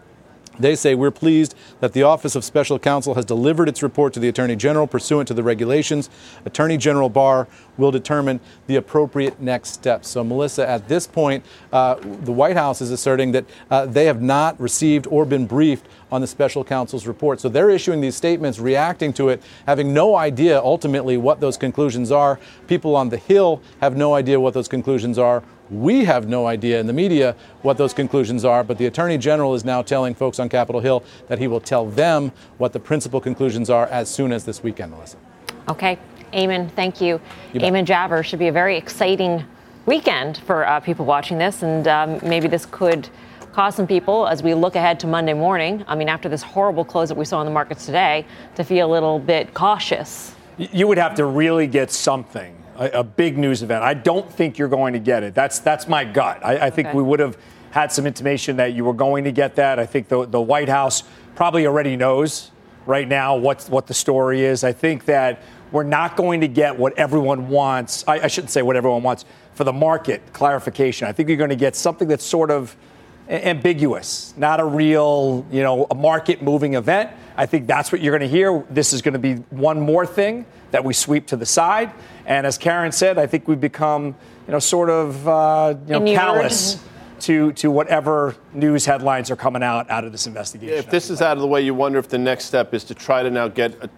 They 0.59 0.75
say 0.75 0.95
we're 0.95 1.11
pleased 1.11 1.55
that 1.79 1.93
the 1.93 2.03
Office 2.03 2.35
of 2.35 2.43
Special 2.43 2.79
Counsel 2.79 3.15
has 3.15 3.25
delivered 3.25 3.67
its 3.67 3.83
report 3.83 4.13
to 4.13 4.19
the 4.19 4.27
Attorney 4.27 4.55
General 4.55 4.87
pursuant 4.87 5.27
to 5.27 5.33
the 5.33 5.43
regulations. 5.43 6.09
Attorney 6.45 6.77
General 6.77 7.09
Barr 7.09 7.47
will 7.77 7.91
determine 7.91 8.39
the 8.67 8.75
appropriate 8.75 9.41
next 9.41 9.69
steps. 9.71 10.07
So, 10.07 10.23
Melissa, 10.23 10.67
at 10.67 10.87
this 10.87 11.07
point, 11.07 11.45
uh, 11.73 11.95
the 12.01 12.31
White 12.31 12.55
House 12.55 12.81
is 12.81 12.91
asserting 12.91 13.31
that 13.33 13.45
uh, 13.69 13.85
they 13.85 14.05
have 14.05 14.21
not 14.21 14.59
received 14.59 15.07
or 15.07 15.25
been 15.25 15.45
briefed 15.45 15.87
on 16.11 16.21
the 16.21 16.27
special 16.27 16.63
counsel's 16.63 17.07
report. 17.07 17.41
So 17.41 17.49
they're 17.49 17.69
issuing 17.69 18.01
these 18.01 18.15
statements, 18.15 18.59
reacting 18.59 19.11
to 19.13 19.29
it, 19.29 19.41
having 19.65 19.93
no 19.93 20.15
idea 20.15 20.59
ultimately 20.59 21.17
what 21.17 21.39
those 21.39 21.57
conclusions 21.57 22.11
are. 22.11 22.39
People 22.67 22.95
on 22.95 23.09
the 23.09 23.17
Hill 23.17 23.61
have 23.81 23.97
no 23.97 24.13
idea 24.13 24.39
what 24.39 24.53
those 24.53 24.67
conclusions 24.67 25.17
are. 25.17 25.43
We 25.69 26.05
have 26.05 26.27
no 26.27 26.45
idea 26.45 26.79
in 26.79 26.85
the 26.85 26.93
media 26.93 27.35
what 27.63 27.77
those 27.77 27.93
conclusions 27.93 28.45
are, 28.45 28.63
but 28.63 28.77
the 28.77 28.85
Attorney 28.85 29.17
General 29.17 29.55
is 29.55 29.65
now 29.65 29.81
telling 29.81 30.13
folks 30.13 30.39
on 30.39 30.47
Capitol 30.47 30.81
Hill 30.81 31.03
that 31.27 31.39
he 31.39 31.47
will 31.47 31.59
tell 31.59 31.85
them 31.85 32.31
what 32.57 32.71
the 32.73 32.79
principal 32.79 33.19
conclusions 33.19 33.69
are 33.69 33.87
as 33.87 34.09
soon 34.09 34.31
as 34.31 34.45
this 34.45 34.61
weekend, 34.61 34.91
Melissa. 34.91 35.17
Okay. 35.67 35.97
Eamon, 36.33 36.69
thank 36.71 37.01
you. 37.01 37.19
you 37.53 37.61
Eamon 37.61 37.85
Javers 37.85 38.25
should 38.25 38.39
be 38.39 38.47
a 38.47 38.51
very 38.51 38.77
exciting 38.77 39.45
weekend 39.85 40.37
for 40.39 40.67
uh, 40.67 40.79
people 40.81 41.05
watching 41.05 41.37
this, 41.37 41.63
and 41.63 41.87
um, 41.87 42.19
maybe 42.23 42.47
this 42.47 42.65
could 42.65 43.09
cause 43.53 43.75
some 43.75 43.87
people, 43.87 44.27
as 44.27 44.43
we 44.43 44.53
look 44.53 44.75
ahead 44.75 44.99
to 44.99 45.07
Monday 45.07 45.33
morning, 45.33 45.85
I 45.87 45.95
mean, 45.95 46.09
after 46.09 46.27
this 46.27 46.43
horrible 46.43 46.83
close 46.83 47.07
that 47.07 47.17
we 47.17 47.23
saw 47.23 47.39
in 47.41 47.45
the 47.45 47.53
markets 47.53 47.85
today, 47.85 48.25
to 48.55 48.63
feel 48.63 48.89
a 48.89 48.91
little 48.91 49.17
bit 49.17 49.53
cautious. 49.53 50.35
You 50.57 50.87
would 50.87 50.97
have 50.97 51.15
to 51.15 51.25
really 51.25 51.67
get 51.67 51.89
something 51.89 52.53
a, 52.75 52.99
a, 52.99 53.03
big 53.03 53.37
news 53.37 53.63
event. 53.63 53.83
I 53.83 53.93
don't 53.93 54.31
think 54.31 54.57
you're 54.57 54.67
going 54.67 54.93
to 54.93 54.99
get 54.99 55.23
it. 55.23 55.33
That's 55.33 55.59
that's 55.59 55.87
my 55.87 56.03
gut. 56.03 56.43
I, 56.43 56.67
I 56.67 56.69
think 56.69 56.89
okay. 56.89 56.97
we 56.97 57.03
would 57.03 57.19
have 57.19 57.37
had 57.71 57.91
some 57.91 58.05
intimation 58.05 58.57
that 58.57 58.73
you 58.73 58.85
were 58.85 58.93
going 58.93 59.23
to 59.25 59.31
get 59.31 59.55
that. 59.55 59.79
I 59.79 59.85
think 59.85 60.07
the 60.07 60.25
the 60.25 60.41
White 60.41 60.69
House 60.69 61.03
probably 61.35 61.67
already 61.67 61.95
knows 61.95 62.51
right 62.85 63.07
now 63.07 63.35
what 63.35 63.63
what 63.63 63.87
the 63.87 63.93
story 63.93 64.43
is. 64.43 64.63
I 64.63 64.71
think 64.71 65.05
that 65.05 65.41
we're 65.71 65.83
not 65.83 66.15
going 66.15 66.41
to 66.41 66.47
get 66.47 66.77
what 66.77 66.97
everyone 66.97 67.49
wants. 67.49 68.03
I, 68.07 68.21
I 68.21 68.27
shouldn't 68.27 68.51
say 68.51 68.61
what 68.61 68.75
everyone 68.75 69.03
wants 69.03 69.25
for 69.53 69.63
the 69.63 69.73
market 69.73 70.21
clarification. 70.33 71.07
I 71.07 71.11
think 71.11 71.29
you're 71.29 71.37
going 71.37 71.49
to 71.49 71.55
get 71.55 71.75
something 71.75 72.07
that's 72.07 72.25
sort 72.25 72.51
of 72.51 72.75
ambiguous, 73.27 74.33
not 74.37 74.59
a 74.59 74.65
real, 74.65 75.45
you 75.51 75.63
know, 75.63 75.87
a 75.89 75.95
market 75.95 76.41
moving 76.41 76.75
event. 76.75 77.09
I 77.35 77.45
think 77.45 77.67
that's 77.67 77.91
what 77.91 78.01
you're 78.01 78.17
going 78.17 78.29
to 78.29 78.33
hear. 78.33 78.65
This 78.69 78.93
is 78.93 79.01
going 79.01 79.13
to 79.13 79.19
be 79.19 79.35
one 79.49 79.79
more 79.79 80.05
thing 80.05 80.45
that 80.75 80.83
we 80.83 80.93
sweep 80.93 81.25
to 81.25 81.37
the 81.37 81.45
side. 81.45 81.89
And 82.25 82.45
as 82.45 82.57
Karen 82.57 82.91
said, 82.91 83.17
I 83.17 83.27
think 83.27 83.47
we've 83.47 83.61
become, 83.61 84.07
you 84.45 84.51
know, 84.51 84.59
sort 84.59 84.89
of, 84.89 85.25
uh, 85.25 85.75
you 85.87 85.93
know, 85.93 86.13
callous 86.13 86.83
to, 87.21 87.53
to 87.53 87.71
whatever 87.71 88.35
news 88.53 88.85
headlines 88.85 89.31
are 89.31 89.37
coming 89.37 89.63
out 89.63 89.89
out 89.89 90.03
of 90.03 90.11
this 90.11 90.27
investigation. 90.27 90.77
If 90.77 90.89
this 90.89 91.09
is 91.09 91.21
out 91.21 91.37
of 91.37 91.41
the 91.41 91.47
way, 91.47 91.61
you 91.61 91.73
wonder 91.73 91.97
if 91.97 92.09
the 92.09 92.17
next 92.17 92.43
step 92.43 92.73
is 92.73 92.83
to 92.83 92.93
try 92.93 93.23
to 93.23 93.31
now 93.31 93.47
get 93.47 93.81
a 93.81 93.89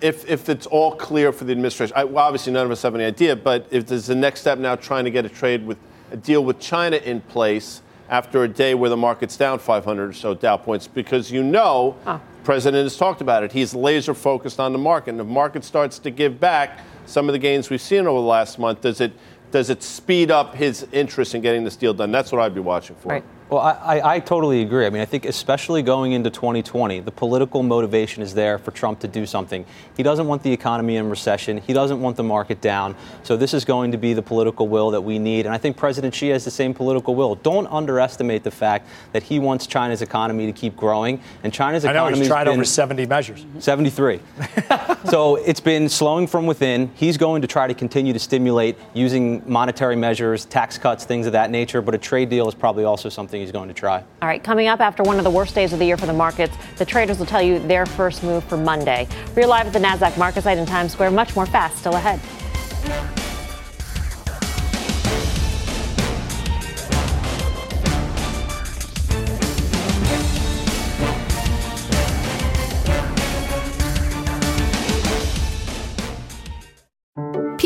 if, 0.00 0.26
if 0.30 0.48
it's 0.48 0.66
all 0.66 0.94
clear 0.94 1.30
for 1.32 1.44
the 1.44 1.52
administration, 1.52 1.94
I, 1.96 2.04
well, 2.04 2.24
obviously 2.24 2.52
none 2.52 2.64
of 2.64 2.70
us 2.70 2.80
have 2.82 2.94
any 2.94 3.04
idea, 3.04 3.36
but 3.36 3.66
if 3.70 3.86
there's 3.86 4.06
the 4.06 4.14
next 4.14 4.40
step 4.40 4.58
now 4.58 4.74
trying 4.76 5.04
to 5.04 5.10
get 5.10 5.26
a 5.26 5.28
trade 5.28 5.66
with 5.66 5.76
a 6.12 6.16
deal 6.16 6.42
with 6.42 6.58
China 6.58 6.96
in 6.96 7.20
place 7.20 7.82
after 8.08 8.44
a 8.44 8.48
day 8.48 8.74
where 8.74 8.88
the 8.88 8.96
market's 8.96 9.36
down 9.36 9.58
500 9.58 10.08
or 10.08 10.12
so 10.14 10.32
Dow 10.32 10.56
points, 10.56 10.86
because 10.86 11.30
you 11.30 11.42
know, 11.42 11.96
huh. 12.04 12.18
President 12.44 12.84
has 12.84 12.96
talked 12.96 13.20
about 13.20 13.42
it. 13.42 13.52
He's 13.52 13.74
laser 13.74 14.14
focused 14.14 14.60
on 14.60 14.72
the 14.72 14.78
market. 14.78 15.10
And 15.10 15.20
if 15.20 15.26
the 15.26 15.32
market 15.32 15.64
starts 15.64 15.98
to 16.00 16.10
give 16.10 16.40
back 16.40 16.80
some 17.06 17.28
of 17.28 17.32
the 17.32 17.38
gains 17.38 17.70
we've 17.70 17.80
seen 17.80 18.06
over 18.06 18.20
the 18.20 18.26
last 18.26 18.58
month, 18.58 18.80
does 18.80 19.00
it 19.00 19.12
does 19.50 19.68
it 19.68 19.82
speed 19.82 20.30
up 20.30 20.54
his 20.54 20.86
interest 20.92 21.34
in 21.34 21.40
getting 21.40 21.64
this 21.64 21.76
deal 21.76 21.92
done? 21.92 22.12
That's 22.12 22.30
what 22.30 22.40
I'd 22.40 22.54
be 22.54 22.60
watching 22.60 22.94
for. 22.96 23.08
Right. 23.08 23.24
Well, 23.50 23.60
I, 23.60 24.14
I, 24.14 24.20
totally 24.20 24.62
agree. 24.62 24.86
I 24.86 24.90
mean, 24.90 25.02
I 25.02 25.06
think 25.06 25.24
especially 25.24 25.82
going 25.82 26.12
into 26.12 26.30
2020, 26.30 27.00
the 27.00 27.10
political 27.10 27.64
motivation 27.64 28.22
is 28.22 28.32
there 28.32 28.58
for 28.58 28.70
Trump 28.70 29.00
to 29.00 29.08
do 29.08 29.26
something. 29.26 29.66
He 29.96 30.04
doesn't 30.04 30.28
want 30.28 30.44
the 30.44 30.52
economy 30.52 30.98
in 30.98 31.10
recession. 31.10 31.58
He 31.58 31.72
doesn't 31.72 32.00
want 32.00 32.16
the 32.16 32.22
market 32.22 32.60
down. 32.60 32.94
So 33.24 33.36
this 33.36 33.52
is 33.52 33.64
going 33.64 33.90
to 33.90 33.98
be 33.98 34.12
the 34.12 34.22
political 34.22 34.68
will 34.68 34.92
that 34.92 35.00
we 35.00 35.18
need. 35.18 35.46
And 35.46 35.54
I 35.54 35.58
think 35.58 35.76
President 35.76 36.14
Xi 36.14 36.28
has 36.28 36.44
the 36.44 36.50
same 36.52 36.72
political 36.72 37.16
will. 37.16 37.34
Don't 37.34 37.66
underestimate 37.66 38.44
the 38.44 38.52
fact 38.52 38.86
that 39.10 39.24
he 39.24 39.40
wants 39.40 39.66
China's 39.66 40.00
economy 40.00 40.46
to 40.46 40.52
keep 40.52 40.76
growing. 40.76 41.20
And 41.42 41.52
China's 41.52 41.82
economy. 41.82 42.06
I 42.06 42.10
know 42.10 42.16
he's 42.18 42.28
tried 42.28 42.46
over 42.46 42.64
70 42.64 43.06
measures. 43.06 43.44
73. 43.58 44.20
so 45.06 45.34
it's 45.34 45.58
been 45.58 45.88
slowing 45.88 46.28
from 46.28 46.46
within. 46.46 46.88
He's 46.94 47.16
going 47.16 47.42
to 47.42 47.48
try 47.48 47.66
to 47.66 47.74
continue 47.74 48.12
to 48.12 48.20
stimulate 48.20 48.78
using 48.94 49.42
monetary 49.44 49.96
measures, 49.96 50.44
tax 50.44 50.78
cuts, 50.78 51.04
things 51.04 51.26
of 51.26 51.32
that 51.32 51.50
nature. 51.50 51.82
But 51.82 51.96
a 51.96 51.98
trade 51.98 52.28
deal 52.28 52.48
is 52.48 52.54
probably 52.54 52.84
also 52.84 53.08
something 53.08 53.39
something 53.40 53.46
he's 53.46 53.52
going 53.52 53.68
to 53.68 53.74
try. 53.74 54.02
All 54.22 54.28
right, 54.28 54.42
coming 54.42 54.68
up 54.68 54.80
after 54.80 55.02
one 55.02 55.18
of 55.18 55.24
the 55.24 55.30
worst 55.30 55.54
days 55.54 55.72
of 55.72 55.78
the 55.78 55.84
year 55.84 55.96
for 55.96 56.06
the 56.06 56.12
markets, 56.12 56.56
the 56.76 56.84
traders 56.84 57.18
will 57.18 57.26
tell 57.26 57.42
you 57.42 57.58
their 57.58 57.86
first 57.86 58.22
move 58.22 58.44
for 58.44 58.56
Monday. 58.56 59.06
We're 59.34 59.46
live 59.46 59.66
at 59.66 59.72
the 59.72 59.78
NASDAQ 59.78 60.18
market 60.18 60.44
site 60.44 60.58
in 60.58 60.66
Times 60.66 60.92
Square. 60.92 61.12
Much 61.12 61.34
more 61.34 61.46
fast 61.46 61.78
still 61.78 61.94
ahead. 61.94 62.20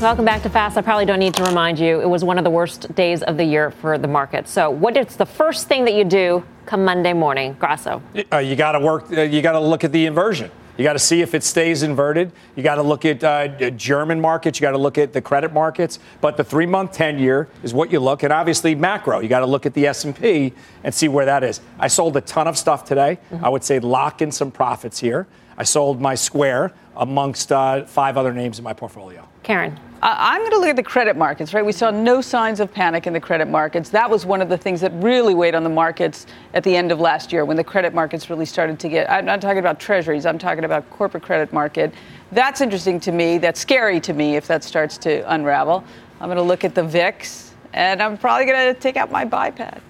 Welcome 0.00 0.26
back 0.26 0.42
to 0.42 0.50
Fast. 0.50 0.76
I 0.76 0.82
probably 0.82 1.06
don't 1.06 1.18
need 1.18 1.32
to 1.36 1.42
remind 1.42 1.78
you, 1.78 2.02
it 2.02 2.08
was 2.08 2.22
one 2.22 2.36
of 2.36 2.44
the 2.44 2.50
worst 2.50 2.94
days 2.94 3.22
of 3.22 3.38
the 3.38 3.44
year 3.44 3.70
for 3.70 3.96
the 3.96 4.06
market. 4.06 4.46
So, 4.46 4.68
what 4.68 4.94
is 4.94 5.16
the 5.16 5.24
first 5.24 5.68
thing 5.68 5.86
that 5.86 5.94
you 5.94 6.04
do 6.04 6.44
come 6.66 6.84
Monday 6.84 7.14
morning, 7.14 7.56
Grasso? 7.58 8.02
Uh, 8.30 8.36
you 8.36 8.56
got 8.56 8.72
to 8.72 8.80
work. 8.80 9.10
Uh, 9.10 9.22
you 9.22 9.40
got 9.40 9.52
to 9.52 9.60
look 9.60 9.84
at 9.84 9.92
the 9.92 10.04
inversion. 10.04 10.50
You 10.76 10.84
got 10.84 10.92
to 10.92 10.98
see 10.98 11.22
if 11.22 11.34
it 11.34 11.42
stays 11.42 11.82
inverted. 11.82 12.30
You 12.56 12.62
got 12.62 12.74
to 12.74 12.82
look 12.82 13.06
at 13.06 13.24
uh, 13.24 13.70
German 13.70 14.20
markets. 14.20 14.60
You 14.60 14.66
got 14.66 14.72
to 14.72 14.78
look 14.78 14.98
at 14.98 15.14
the 15.14 15.22
credit 15.22 15.54
markets. 15.54 15.98
But 16.20 16.36
the 16.36 16.44
three-month, 16.44 16.92
ten-year 16.92 17.48
is 17.62 17.72
what 17.72 17.90
you 17.90 17.98
look. 17.98 18.22
And 18.22 18.34
obviously 18.34 18.74
macro. 18.74 19.20
You 19.20 19.28
got 19.30 19.40
to 19.40 19.46
look 19.46 19.64
at 19.64 19.72
the 19.72 19.86
S&P 19.86 20.52
and 20.84 20.94
see 20.94 21.08
where 21.08 21.24
that 21.24 21.42
is. 21.42 21.62
I 21.78 21.88
sold 21.88 22.18
a 22.18 22.20
ton 22.20 22.46
of 22.46 22.58
stuff 22.58 22.84
today. 22.84 23.18
Mm-hmm. 23.30 23.44
I 23.46 23.48
would 23.48 23.64
say 23.64 23.80
lock 23.80 24.20
in 24.20 24.30
some 24.30 24.50
profits 24.50 25.00
here. 25.00 25.26
I 25.56 25.64
sold 25.64 26.02
my 26.02 26.14
Square 26.14 26.74
amongst 26.96 27.50
uh, 27.50 27.86
five 27.86 28.18
other 28.18 28.34
names 28.34 28.58
in 28.58 28.64
my 28.64 28.74
portfolio. 28.74 29.26
Karen. 29.42 29.78
I'm 30.08 30.40
going 30.42 30.52
to 30.52 30.58
look 30.58 30.68
at 30.68 30.76
the 30.76 30.84
credit 30.84 31.16
markets, 31.16 31.52
right? 31.52 31.66
We 31.66 31.72
saw 31.72 31.90
no 31.90 32.20
signs 32.20 32.60
of 32.60 32.72
panic 32.72 33.08
in 33.08 33.12
the 33.12 33.18
credit 33.18 33.48
markets. 33.48 33.90
That 33.90 34.08
was 34.08 34.24
one 34.24 34.40
of 34.40 34.48
the 34.48 34.56
things 34.56 34.80
that 34.82 34.92
really 35.02 35.34
weighed 35.34 35.56
on 35.56 35.64
the 35.64 35.68
markets 35.68 36.26
at 36.54 36.62
the 36.62 36.76
end 36.76 36.92
of 36.92 37.00
last 37.00 37.32
year 37.32 37.44
when 37.44 37.56
the 37.56 37.64
credit 37.64 37.92
markets 37.92 38.30
really 38.30 38.46
started 38.46 38.78
to 38.78 38.88
get. 38.88 39.10
I'm 39.10 39.24
not 39.24 39.40
talking 39.40 39.58
about 39.58 39.80
treasuries, 39.80 40.24
I'm 40.24 40.38
talking 40.38 40.62
about 40.62 40.88
corporate 40.90 41.24
credit 41.24 41.52
market. 41.52 41.92
That's 42.30 42.60
interesting 42.60 43.00
to 43.00 43.10
me. 43.10 43.38
That's 43.38 43.58
scary 43.58 43.98
to 44.02 44.12
me 44.12 44.36
if 44.36 44.46
that 44.46 44.62
starts 44.62 44.96
to 44.98 45.28
unravel. 45.32 45.82
I'm 46.20 46.28
going 46.28 46.36
to 46.36 46.42
look 46.42 46.62
at 46.62 46.76
the 46.76 46.84
VIX, 46.84 47.52
and 47.72 48.00
I'm 48.00 48.16
probably 48.16 48.46
going 48.46 48.72
to 48.72 48.80
take 48.80 48.96
out 48.96 49.10
my 49.10 49.24
buy 49.24 49.50
pad. 49.50 49.82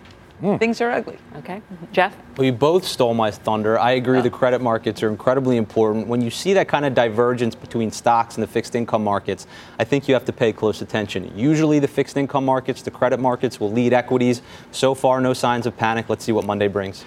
Mm. 0.42 0.59
Things 0.59 0.81
are 0.81 0.90
ugly. 0.90 1.16
Okay. 1.37 1.62
Jeff? 1.92 2.14
Well, 2.37 2.44
you 2.44 2.53
both 2.53 2.85
stole 2.85 3.14
my 3.14 3.31
thunder. 3.31 3.79
I 3.79 3.92
agree 3.92 4.20
the 4.20 4.31
credit 4.31 4.61
markets 4.61 5.03
are 5.03 5.09
incredibly 5.09 5.57
important. 5.57 6.07
When 6.07 6.20
you 6.20 6.31
see 6.31 6.53
that 6.55 6.68
kind 6.68 6.85
of 6.85 6.94
divergence 6.94 7.55
between 7.55 7.90
stocks 7.90 8.35
and 8.35 8.42
the 8.42 8.46
fixed 8.46 8.75
income 8.75 9.03
markets, 9.03 9.46
I 9.79 9.85
think 9.85 10.09
you 10.09 10.14
have 10.14 10.27
to 10.27 10.33
pay 10.33 10.53
close 10.53 10.83
attention. 10.83 11.33
Usually, 11.37 11.79
the 11.79 11.88
fixed 11.88 12.16
income 12.16 12.44
markets, 12.44 12.83
the 12.83 12.90
credit 12.90 13.18
markets 13.18 13.59
will 13.59 13.72
lead 13.72 13.94
equities. 13.94 14.42
So 14.72 14.94
far, 14.94 15.20
no 15.20 15.33
signs 15.33 15.66
of 15.66 15.77
panic. 15.77 16.09
Let's 16.09 16.25
see 16.25 16.33
what 16.33 16.44
Monday 16.44 16.68
brings. 16.68 17.05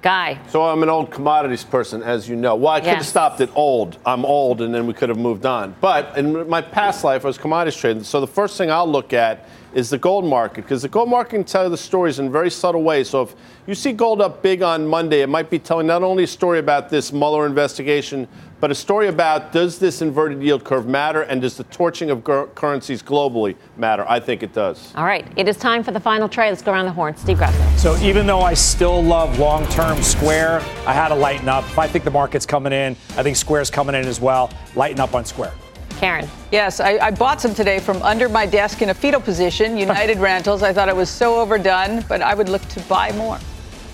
Guy. 0.00 0.38
So 0.48 0.62
I'm 0.62 0.84
an 0.84 0.88
old 0.88 1.10
commodities 1.10 1.64
person, 1.64 2.04
as 2.04 2.28
you 2.28 2.36
know. 2.36 2.54
Well, 2.54 2.72
I 2.72 2.80
could 2.80 2.90
have 2.90 3.06
stopped 3.06 3.40
at 3.40 3.50
old. 3.56 3.98
I'm 4.06 4.24
old, 4.24 4.60
and 4.60 4.72
then 4.72 4.86
we 4.86 4.92
could 4.92 5.08
have 5.08 5.18
moved 5.18 5.44
on. 5.44 5.74
But 5.80 6.16
in 6.16 6.48
my 6.48 6.62
past 6.62 7.02
life, 7.02 7.24
I 7.24 7.28
was 7.28 7.36
commodities 7.36 7.80
trading. 7.80 8.04
So 8.04 8.20
the 8.20 8.26
first 8.26 8.56
thing 8.56 8.70
I'll 8.70 8.88
look 8.88 9.12
at 9.12 9.48
is 9.74 9.90
the 9.90 9.98
gold 9.98 10.24
market 10.24 10.62
because 10.62 10.82
the 10.82 10.88
gold 10.88 11.08
market 11.08 11.30
can 11.30 11.44
tell 11.44 11.68
the 11.68 11.76
stories 11.76 12.18
in 12.18 12.32
very 12.32 12.50
subtle 12.50 12.82
ways. 12.82 13.10
So 13.10 13.22
if 13.22 13.34
you 13.66 13.74
see 13.74 13.92
gold 13.92 14.20
up 14.20 14.42
big 14.42 14.62
on 14.62 14.86
Monday, 14.86 15.20
it 15.22 15.28
might 15.28 15.50
be 15.50 15.58
telling 15.58 15.86
not 15.86 16.02
only 16.02 16.24
a 16.24 16.26
story 16.26 16.58
about 16.58 16.88
this 16.88 17.12
Mueller 17.12 17.46
investigation, 17.46 18.26
but 18.60 18.70
a 18.70 18.74
story 18.74 19.08
about 19.08 19.52
does 19.52 19.78
this 19.78 20.02
inverted 20.02 20.42
yield 20.42 20.64
curve 20.64 20.86
matter 20.86 21.22
and 21.22 21.40
does 21.40 21.56
the 21.56 21.64
torching 21.64 22.10
of 22.10 22.24
currencies 22.24 23.02
globally 23.02 23.54
matter? 23.76 24.04
I 24.08 24.18
think 24.18 24.42
it 24.42 24.52
does. 24.52 24.92
All 24.96 25.04
right, 25.04 25.26
it 25.36 25.46
is 25.46 25.56
time 25.56 25.84
for 25.84 25.92
the 25.92 26.00
final 26.00 26.28
trade. 26.28 26.48
Let's 26.48 26.62
go 26.62 26.72
around 26.72 26.86
the 26.86 26.92
horn. 26.92 27.16
Steve 27.16 27.38
Grasso. 27.38 27.76
So 27.76 27.96
even 27.98 28.26
though 28.26 28.40
I 28.40 28.54
still 28.54 29.02
love 29.02 29.38
long-term 29.38 30.02
Square, 30.02 30.60
I 30.86 30.92
had 30.92 31.08
to 31.08 31.14
lighten 31.14 31.48
up. 31.48 31.64
If 31.64 31.78
I 31.78 31.86
think 31.86 32.04
the 32.04 32.10
market's 32.10 32.46
coming 32.46 32.72
in, 32.72 32.96
I 33.16 33.22
think 33.22 33.36
Square's 33.36 33.70
coming 33.70 33.94
in 33.94 34.06
as 34.06 34.20
well. 34.20 34.50
Lighten 34.74 34.98
up 34.98 35.14
on 35.14 35.24
Square. 35.24 35.52
Karen. 35.98 36.28
Yes, 36.52 36.78
I, 36.78 36.98
I, 36.98 37.10
bought 37.10 37.40
some 37.40 37.54
today 37.54 37.80
from 37.80 38.00
under 38.02 38.28
my 38.28 38.46
desk 38.46 38.82
in 38.82 38.90
a 38.90 38.94
fetal 38.94 39.20
position, 39.20 39.76
United 39.88 40.18
Rentals. 40.18 40.62
I 40.62 40.72
thought 40.72 40.88
it 40.88 40.94
was 40.94 41.10
so 41.10 41.40
overdone, 41.40 42.02
but 42.08 42.22
I 42.22 42.34
would 42.34 42.48
look 42.48 42.62
to 42.68 42.80
buy 42.82 43.10
more. 43.12 43.38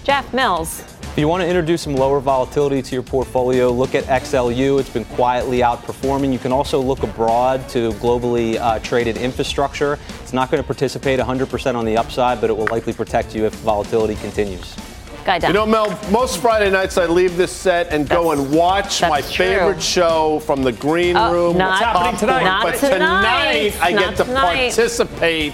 Jeff 0.04 0.32
Mills. 0.34 0.80
If 1.00 1.18
you 1.18 1.28
want 1.28 1.42
to 1.42 1.46
introduce 1.46 1.80
some 1.80 1.94
lower 1.94 2.20
volatility 2.20 2.82
to 2.82 2.94
your 2.94 3.02
portfolio, 3.02 3.70
look 3.70 3.94
at 3.94 4.04
XLU. 4.04 4.80
It's 4.80 4.90
been 4.90 5.04
quietly 5.06 5.60
outperforming. 5.60 6.32
You 6.32 6.38
can 6.38 6.52
also 6.52 6.80
look 6.80 7.04
abroad 7.04 7.66
to 7.70 7.92
globally 7.92 8.56
uh, 8.56 8.80
traded 8.80 9.16
infrastructure. 9.16 9.98
It's 10.20 10.32
not 10.32 10.50
going 10.50 10.62
to 10.62 10.66
participate 10.66 11.20
100% 11.20 11.74
on 11.74 11.84
the 11.84 11.96
upside, 11.96 12.40
but 12.40 12.50
it 12.50 12.52
will 12.52 12.66
likely 12.66 12.92
protect 12.92 13.34
you 13.34 13.46
if 13.46 13.54
volatility 13.54 14.16
continues. 14.16 14.76
Guy 15.24 15.38
down. 15.38 15.50
You 15.50 15.54
know, 15.54 15.66
Mel, 15.66 15.98
most 16.10 16.38
Friday 16.40 16.70
nights 16.70 16.98
I 16.98 17.06
leave 17.06 17.36
this 17.36 17.52
set 17.52 17.92
and 17.92 18.06
that's, 18.06 18.20
go 18.20 18.32
and 18.32 18.52
watch 18.52 19.00
my 19.02 19.20
true. 19.20 19.30
favorite 19.30 19.82
show 19.82 20.40
from 20.40 20.62
the 20.62 20.72
green 20.72 21.16
uh, 21.16 21.32
room. 21.32 21.56
Not, 21.56 21.70
What's 21.70 21.82
happening 21.84 22.20
tonight? 22.20 22.44
Not 22.44 22.62
but 22.62 22.74
tonight, 22.76 23.70
tonight 23.70 23.78
I 23.80 23.90
not 23.92 24.00
get 24.00 24.16
to 24.18 24.24
tonight. 24.24 24.56
participate, 24.74 25.52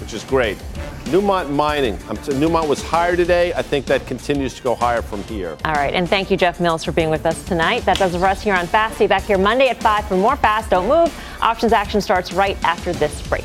which 0.00 0.14
is 0.14 0.24
great. 0.24 0.58
Newmont 1.06 1.50
Mining. 1.50 1.98
T- 1.98 2.32
Newmont 2.32 2.68
was 2.68 2.80
higher 2.80 3.16
today. 3.16 3.52
I 3.54 3.62
think 3.62 3.86
that 3.86 4.06
continues 4.06 4.54
to 4.54 4.62
go 4.62 4.74
higher 4.74 5.02
from 5.02 5.22
here. 5.24 5.56
All 5.64 5.74
right, 5.74 5.92
and 5.92 6.08
thank 6.08 6.30
you, 6.30 6.36
Jeff 6.36 6.60
Mills, 6.60 6.84
for 6.84 6.92
being 6.92 7.10
with 7.10 7.26
us 7.26 7.44
tonight. 7.44 7.84
That 7.84 7.98
does 7.98 8.14
it 8.14 8.18
for 8.20 8.26
us 8.26 8.40
here 8.40 8.54
on 8.54 8.66
Fast. 8.68 8.98
See 8.98 9.04
you 9.04 9.08
back 9.08 9.22
here 9.22 9.36
Monday 9.36 9.68
at 9.68 9.82
5 9.82 10.06
for 10.06 10.16
more 10.16 10.36
Fast. 10.36 10.70
Don't 10.70 10.88
move. 10.88 11.12
Options 11.40 11.72
action 11.72 12.00
starts 12.00 12.32
right 12.32 12.56
after 12.64 12.92
this 12.92 13.26
break. 13.26 13.44